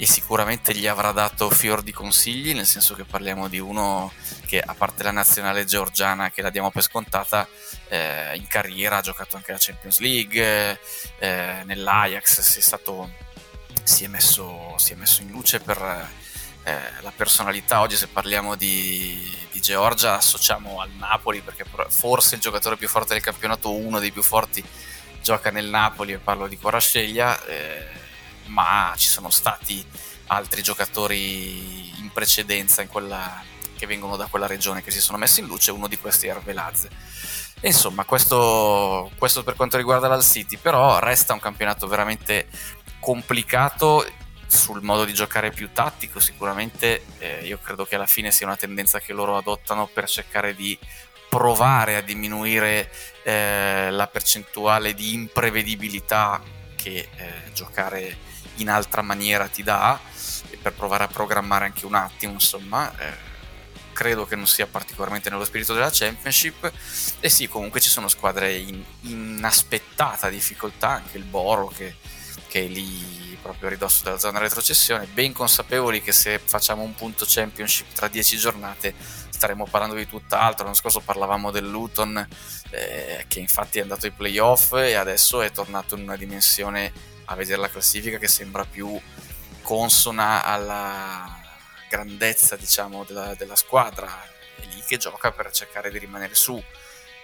e 0.00 0.06
sicuramente 0.06 0.74
gli 0.74 0.86
avrà 0.86 1.12
dato 1.12 1.50
fior 1.50 1.82
di 1.82 1.92
consigli, 1.92 2.54
nel 2.54 2.64
senso 2.64 2.94
che 2.94 3.04
parliamo 3.04 3.48
di 3.48 3.58
uno 3.58 4.10
che 4.46 4.58
a 4.58 4.72
parte 4.72 5.02
la 5.02 5.10
nazionale 5.10 5.66
georgiana 5.66 6.30
che 6.30 6.40
la 6.40 6.48
diamo 6.48 6.70
per 6.70 6.82
scontata, 6.82 7.46
eh, 7.88 8.34
in 8.34 8.46
carriera 8.46 8.96
ha 8.96 9.00
giocato 9.02 9.36
anche 9.36 9.52
la 9.52 9.58
Champions 9.60 9.98
League, 9.98 10.80
eh, 11.18 11.62
nell'Ajax 11.66 12.40
si 12.40 12.60
è, 12.60 12.62
stato, 12.62 13.10
si, 13.82 14.04
è 14.04 14.06
messo, 14.06 14.72
si 14.78 14.94
è 14.94 14.96
messo 14.96 15.20
in 15.20 15.28
luce 15.28 15.60
per 15.60 15.76
eh, 16.62 16.78
la 17.02 17.12
personalità. 17.14 17.82
Oggi 17.82 17.96
se 17.96 18.06
parliamo 18.06 18.54
di, 18.54 19.30
di, 19.52 19.60
Georgia 19.60 20.14
associamo 20.14 20.80
al 20.80 20.92
Napoli 20.92 21.42
perché 21.42 21.66
forse 21.90 22.36
il 22.36 22.40
giocatore 22.40 22.78
più 22.78 22.88
forte 22.88 23.12
del 23.12 23.22
campionato, 23.22 23.76
uno 23.76 23.98
dei 23.98 24.12
più 24.12 24.22
forti, 24.22 24.64
gioca 25.20 25.50
nel 25.50 25.68
Napoli 25.68 26.12
e 26.12 26.18
parlo 26.18 26.48
di 26.48 26.56
Corasceglia 26.56 27.44
eh, 27.44 27.99
ma 28.50 28.92
ci 28.96 29.08
sono 29.08 29.30
stati 29.30 29.84
altri 30.26 30.62
giocatori 30.62 31.98
in 31.98 32.10
precedenza 32.12 32.82
in 32.82 32.88
quella, 32.88 33.42
che 33.76 33.86
vengono 33.86 34.16
da 34.16 34.26
quella 34.26 34.46
regione 34.46 34.82
che 34.82 34.90
si 34.90 35.00
sono 35.00 35.18
messi 35.18 35.40
in 35.40 35.46
luce, 35.46 35.70
uno 35.70 35.88
di 35.88 35.98
questi 35.98 36.26
è 36.26 36.30
Arvelazze. 36.30 36.88
Insomma, 37.62 38.04
questo, 38.04 39.10
questo 39.18 39.42
per 39.42 39.54
quanto 39.54 39.76
riguarda 39.76 40.08
l'Al 40.08 40.24
City, 40.24 40.56
però 40.56 40.98
resta 40.98 41.32
un 41.32 41.40
campionato 41.40 41.86
veramente 41.86 42.48
complicato 43.00 44.06
sul 44.46 44.82
modo 44.82 45.04
di 45.04 45.14
giocare 45.14 45.52
più 45.52 45.70
tattico 45.72 46.18
sicuramente 46.18 47.04
eh, 47.18 47.44
io 47.44 47.60
credo 47.62 47.84
che 47.84 47.94
alla 47.94 48.06
fine 48.06 48.32
sia 48.32 48.46
una 48.46 48.56
tendenza 48.56 48.98
che 48.98 49.12
loro 49.12 49.36
adottano 49.36 49.86
per 49.86 50.08
cercare 50.08 50.56
di 50.56 50.76
provare 51.28 51.94
a 51.94 52.00
diminuire 52.00 52.90
eh, 53.22 53.90
la 53.92 54.08
percentuale 54.08 54.92
di 54.92 55.14
imprevedibilità 55.14 56.42
che 56.74 57.08
eh, 57.14 57.52
giocare 57.52 58.16
in 58.60 58.68
altra 58.68 59.02
maniera 59.02 59.48
ti 59.48 59.62
dà 59.62 60.00
per 60.62 60.72
provare 60.72 61.04
a 61.04 61.08
programmare 61.08 61.64
anche 61.64 61.86
un 61.86 61.94
attimo 61.94 62.34
insomma 62.34 62.92
eh, 62.98 63.28
credo 64.00 64.24
che 64.24 64.34
non 64.34 64.46
sia 64.46 64.66
particolarmente 64.66 65.28
nello 65.28 65.44
spirito 65.44 65.74
della 65.74 65.90
Championship. 65.92 66.72
E 67.20 67.28
sì 67.28 67.48
comunque 67.48 67.80
ci 67.80 67.90
sono 67.90 68.08
squadre 68.08 68.54
in 68.54 68.82
inaspettata 69.02 70.30
difficoltà 70.30 70.88
anche 70.88 71.18
il 71.18 71.24
Boro 71.24 71.66
che, 71.66 71.96
che 72.48 72.64
è 72.64 72.66
lì 72.66 73.36
proprio 73.42 73.68
a 73.68 73.70
ridosso 73.72 74.02
della 74.02 74.18
zona 74.18 74.38
retrocessione. 74.38 75.04
Ben 75.04 75.34
consapevoli 75.34 76.00
che 76.00 76.12
se 76.12 76.38
facciamo 76.42 76.82
un 76.82 76.94
punto 76.94 77.26
Championship 77.28 77.92
tra 77.92 78.08
10 78.08 78.38
giornate 78.38 78.94
staremo 79.28 79.66
parlando 79.66 79.96
di 79.96 80.06
tutt'altro. 80.06 80.64
L'anno 80.64 80.76
scorso 80.76 81.00
parlavamo 81.00 81.50
del 81.50 81.68
Luton 81.68 82.26
eh, 82.70 83.26
che 83.28 83.38
infatti 83.38 83.80
è 83.80 83.82
andato 83.82 84.06
ai 84.06 84.12
playoff 84.12 84.72
e 84.72 84.94
adesso 84.94 85.42
è 85.42 85.50
tornato 85.50 85.94
in 85.94 86.04
una 86.04 86.16
dimensione 86.16 86.90
a 87.30 87.34
vedere 87.36 87.60
la 87.60 87.70
classifica 87.70 88.18
che 88.18 88.28
sembra 88.28 88.64
più 88.64 89.00
consona 89.62 90.44
alla 90.44 91.38
grandezza 91.88 92.56
diciamo 92.56 93.04
della, 93.04 93.34
della 93.34 93.56
squadra. 93.56 94.22
È 94.56 94.64
lì 94.72 94.82
che 94.86 94.96
gioca 94.96 95.30
per 95.30 95.50
cercare 95.52 95.90
di 95.90 95.98
rimanere 95.98 96.34
su. 96.34 96.62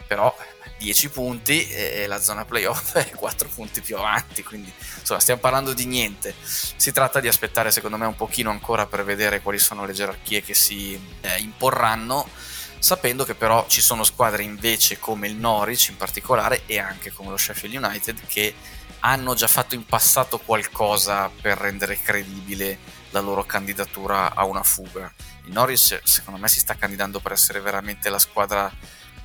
Però 0.07 0.35
10 0.79 1.09
punti 1.09 1.69
e 1.69 2.07
la 2.07 2.21
zona 2.21 2.45
playoff 2.45 2.95
è 2.95 3.11
4 3.11 3.49
punti 3.49 3.81
più 3.81 3.97
avanti 3.97 4.45
quindi 4.45 4.73
insomma 5.01 5.19
stiamo 5.19 5.41
parlando 5.41 5.73
di 5.73 5.87
niente. 5.87 6.35
Si 6.41 6.93
tratta 6.93 7.19
di 7.19 7.27
aspettare 7.27 7.73
secondo 7.73 7.97
me 7.97 8.07
un 8.07 8.15
pochino 8.15 8.51
ancora 8.51 8.87
per 8.87 9.05
vedere 9.05 9.41
quali 9.41 9.59
sono 9.59 9.85
le 9.85 9.93
gerarchie 9.93 10.43
che 10.43 10.55
si 10.55 11.01
eh, 11.23 11.39
imporranno 11.39 12.29
sapendo 12.79 13.25
che 13.25 13.35
però 13.35 13.67
ci 13.67 13.81
sono 13.81 14.05
squadre 14.05 14.45
invece 14.45 15.01
come 15.01 15.27
il 15.27 15.35
Norwich 15.35 15.89
in 15.89 15.97
particolare 15.97 16.63
e 16.67 16.79
anche 16.79 17.11
come 17.11 17.31
lo 17.31 17.37
Sheffield 17.37 17.83
United 17.83 18.21
che 18.29 18.55
hanno 19.01 19.35
già 19.35 19.49
fatto 19.49 19.75
in 19.75 19.85
passato 19.85 20.39
qualcosa 20.39 21.31
per 21.41 21.59
rendere 21.59 22.01
credibile 22.01 22.79
la 23.11 23.21
loro 23.21 23.45
candidatura 23.45 24.35
a 24.35 24.45
una 24.45 24.63
fuga. 24.63 25.13
Il 25.45 25.53
Norwich 25.53 26.01
secondo 26.05 26.41
me 26.41 26.49
si 26.49 26.59
sta 26.59 26.75
candidando 26.75 27.21
per 27.21 27.33
essere 27.33 27.61
veramente 27.61 28.09
la 28.09 28.19
squadra 28.19 28.73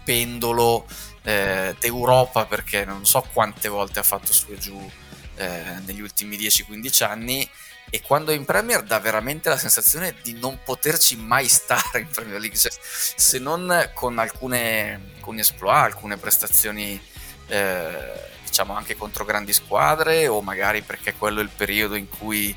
pendolo 0.04 0.88
eh, 1.24 1.76
d'Europa 1.80 2.46
perché 2.46 2.86
non 2.86 3.06
so 3.06 3.22
quante 3.34 3.70
volte 3.70 4.00
ha 4.00 4.04
fatto 4.04 4.34
su 4.34 4.52
e 4.52 4.58
giù 4.58 4.92
eh, 5.36 5.80
negli 5.86 6.02
ultimi 6.02 6.38
10-15 6.38 7.04
anni 7.04 7.50
e 7.94 8.02
quando 8.02 8.32
è 8.32 8.36
in 8.36 8.46
Premier 8.46 8.84
dà 8.84 9.00
veramente 9.00 9.50
la 9.50 9.58
sensazione 9.58 10.16
di 10.24 10.34
non 10.34 10.60
poterci 10.64 11.18
mai 11.18 11.48
stare 11.50 12.00
in 12.00 12.08
Premier 12.08 12.40
League, 12.40 12.58
cioè, 12.58 12.72
se 12.82 13.38
non 13.38 13.92
con 13.94 14.18
alcune, 14.18 15.12
alcuni 15.16 15.40
exploit, 15.40 15.84
alcune 15.84 16.16
prestazioni 16.16 17.00
eh, 17.48 18.30
diciamo 18.52 18.76
anche 18.76 18.98
contro 18.98 19.24
grandi 19.24 19.54
squadre 19.54 20.28
o 20.28 20.42
magari 20.42 20.82
perché 20.82 21.14
quello 21.14 21.40
è 21.40 21.44
il 21.44 21.50
periodo 21.56 21.96
in 21.96 22.10
cui 22.10 22.54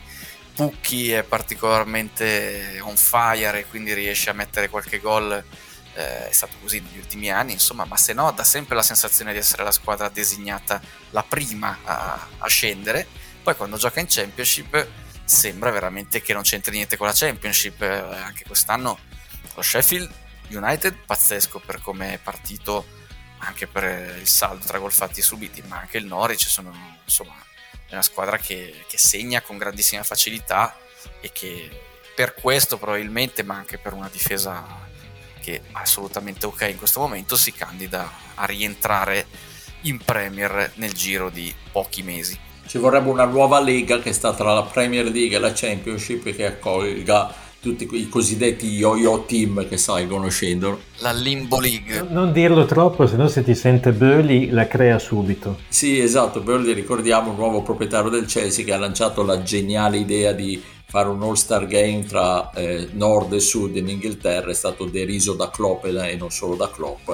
Pucchi 0.52 1.12
è 1.12 1.22
particolarmente 1.22 2.80
on 2.82 2.96
fire 2.96 3.60
e 3.60 3.66
quindi 3.66 3.94
riesce 3.94 4.28
a 4.28 4.32
mettere 4.32 4.68
qualche 4.68 4.98
gol 4.98 5.32
eh, 5.94 6.28
è 6.28 6.32
stato 6.32 6.56
così 6.60 6.80
negli 6.80 6.98
ultimi 6.98 7.30
anni 7.30 7.52
insomma 7.52 7.84
ma 7.84 7.96
se 7.96 8.12
no 8.12 8.32
dà 8.32 8.42
sempre 8.42 8.74
la 8.74 8.82
sensazione 8.82 9.32
di 9.32 9.38
essere 9.38 9.62
la 9.62 9.70
squadra 9.70 10.08
designata 10.08 10.80
la 11.10 11.22
prima 11.22 11.78
a, 11.84 12.28
a 12.38 12.48
scendere. 12.48 13.06
Poi 13.42 13.54
quando 13.54 13.76
gioca 13.76 14.00
in 14.00 14.06
Championship 14.08 14.88
sembra 15.24 15.70
veramente 15.70 16.22
che 16.22 16.32
non 16.32 16.42
c'entri 16.42 16.74
niente 16.74 16.96
con 16.96 17.06
la 17.06 17.12
Championship. 17.14 17.80
Eh, 17.82 17.86
anche 17.86 18.44
quest'anno 18.44 18.98
lo 19.54 19.62
Sheffield 19.62 20.10
United 20.48 20.96
pazzesco 21.06 21.60
per 21.60 21.80
come 21.80 22.14
è 22.14 22.18
partito 22.18 23.02
anche 23.46 23.66
per 23.66 24.16
il 24.18 24.26
saldo 24.26 24.64
tra 24.64 24.78
gol 24.78 24.92
fatti 24.92 25.20
e 25.20 25.22
subiti, 25.22 25.62
ma 25.66 25.78
anche 25.78 25.98
il 25.98 26.06
Norwich 26.06 26.46
sono 26.48 26.72
insomma 27.04 27.34
è 27.86 27.92
una 27.92 28.02
squadra 28.02 28.38
che, 28.38 28.84
che 28.88 28.98
segna 28.98 29.40
con 29.40 29.58
grandissima 29.58 30.02
facilità 30.02 30.76
e 31.20 31.30
che 31.32 31.70
per 32.14 32.34
questo 32.34 32.78
probabilmente, 32.78 33.42
ma 33.42 33.56
anche 33.56 33.78
per 33.78 33.92
una 33.92 34.08
difesa 34.10 34.64
che 35.40 35.56
è 35.56 35.60
assolutamente 35.72 36.46
ok 36.46 36.68
in 36.70 36.76
questo 36.76 37.00
momento, 37.00 37.36
si 37.36 37.52
candida 37.52 38.10
a 38.34 38.44
rientrare 38.46 39.26
in 39.82 39.98
Premier 39.98 40.72
nel 40.76 40.92
giro 40.92 41.28
di 41.28 41.54
pochi 41.70 42.02
mesi. 42.02 42.38
Ci 42.66 42.78
vorrebbe 42.78 43.10
una 43.10 43.26
nuova 43.26 43.60
lega 43.60 43.98
che 43.98 44.12
sta 44.12 44.32
tra 44.32 44.54
la 44.54 44.62
Premier 44.62 45.04
League 45.04 45.36
e 45.36 45.38
la 45.38 45.52
Championship 45.52 46.34
che 46.34 46.46
accolga 46.46 47.43
tutti 47.64 47.88
i 47.90 48.10
cosiddetti 48.10 48.66
yo-yo 48.66 49.24
team 49.26 49.66
che 49.66 49.78
salgono 49.78 50.26
e 50.26 50.30
scendono. 50.30 50.78
La 50.98 51.12
Limbo 51.12 51.58
League. 51.58 52.06
Non 52.10 52.30
dirlo 52.30 52.66
troppo, 52.66 53.06
se 53.06 53.16
no 53.16 53.26
se 53.26 53.42
ti 53.42 53.54
sente 53.54 53.92
Burley 53.92 54.50
la 54.50 54.66
crea 54.66 54.98
subito. 54.98 55.60
Sì, 55.68 55.98
esatto, 55.98 56.42
Burley 56.42 56.74
ricordiamo 56.74 57.30
un 57.30 57.36
nuovo 57.36 57.62
proprietario 57.62 58.10
del 58.10 58.26
Chelsea 58.26 58.66
che 58.66 58.74
ha 58.74 58.78
lanciato 58.78 59.22
la 59.22 59.42
geniale 59.42 59.96
idea 59.96 60.32
di 60.32 60.62
fare 60.86 61.08
un 61.08 61.22
all-star 61.22 61.66
game 61.66 62.04
tra 62.04 62.50
eh, 62.52 62.88
nord 62.92 63.32
e 63.32 63.40
sud 63.40 63.76
in 63.76 63.88
Inghilterra, 63.88 64.50
è 64.50 64.54
stato 64.54 64.84
deriso 64.84 65.32
da 65.32 65.48
Klopp 65.48 65.86
e 65.86 66.16
non 66.16 66.30
solo 66.30 66.56
da 66.56 66.68
Klopp. 66.68 67.08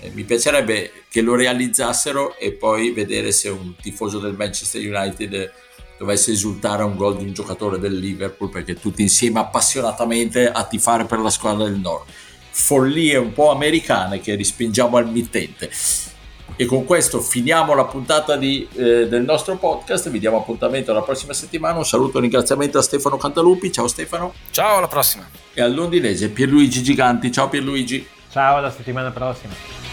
Eh, 0.00 0.10
mi 0.12 0.24
piacerebbe 0.24 0.90
che 1.08 1.20
lo 1.22 1.36
realizzassero 1.36 2.36
e 2.36 2.50
poi 2.50 2.90
vedere 2.90 3.30
se 3.30 3.48
un 3.48 3.74
tifoso 3.80 4.18
del 4.18 4.34
Manchester 4.34 4.80
United 4.82 5.52
dovesse 5.98 6.32
esultare 6.32 6.82
a 6.82 6.86
un 6.86 6.96
gol 6.96 7.16
di 7.16 7.24
un 7.24 7.32
giocatore 7.32 7.78
del 7.78 7.98
Liverpool 7.98 8.50
perché 8.50 8.74
tutti 8.74 9.02
insieme 9.02 9.40
appassionatamente 9.40 10.50
a 10.50 10.64
tifare 10.64 11.04
per 11.04 11.18
la 11.20 11.30
squadra 11.30 11.64
del 11.64 11.78
nord. 11.78 12.04
Follie 12.50 13.16
un 13.16 13.32
po' 13.32 13.50
americane 13.50 14.20
che 14.20 14.34
rispingiamo 14.34 14.96
al 14.96 15.08
mittente. 15.08 15.70
E 16.56 16.66
con 16.66 16.84
questo 16.84 17.20
finiamo 17.20 17.74
la 17.74 17.84
puntata 17.84 18.36
di, 18.36 18.68
eh, 18.74 19.08
del 19.08 19.24
nostro 19.24 19.56
podcast. 19.56 20.08
Vi 20.08 20.20
diamo 20.20 20.38
appuntamento 20.38 20.92
alla 20.92 21.02
prossima 21.02 21.32
settimana. 21.32 21.78
Un 21.78 21.84
saluto 21.84 22.14
e 22.14 22.16
un 22.16 22.22
ringraziamento 22.22 22.78
a 22.78 22.82
Stefano 22.82 23.16
Cantalupi. 23.16 23.72
Ciao 23.72 23.88
Stefano. 23.88 24.32
Ciao, 24.50 24.76
alla 24.76 24.88
prossima. 24.88 25.28
E 25.52 25.60
al 25.60 25.74
londinese 25.74 26.28
Pierluigi 26.28 26.82
Giganti. 26.82 27.32
Ciao 27.32 27.48
Pierluigi. 27.48 28.06
Ciao, 28.30 28.56
alla 28.56 28.70
settimana 28.70 29.10
prossima. 29.10 29.83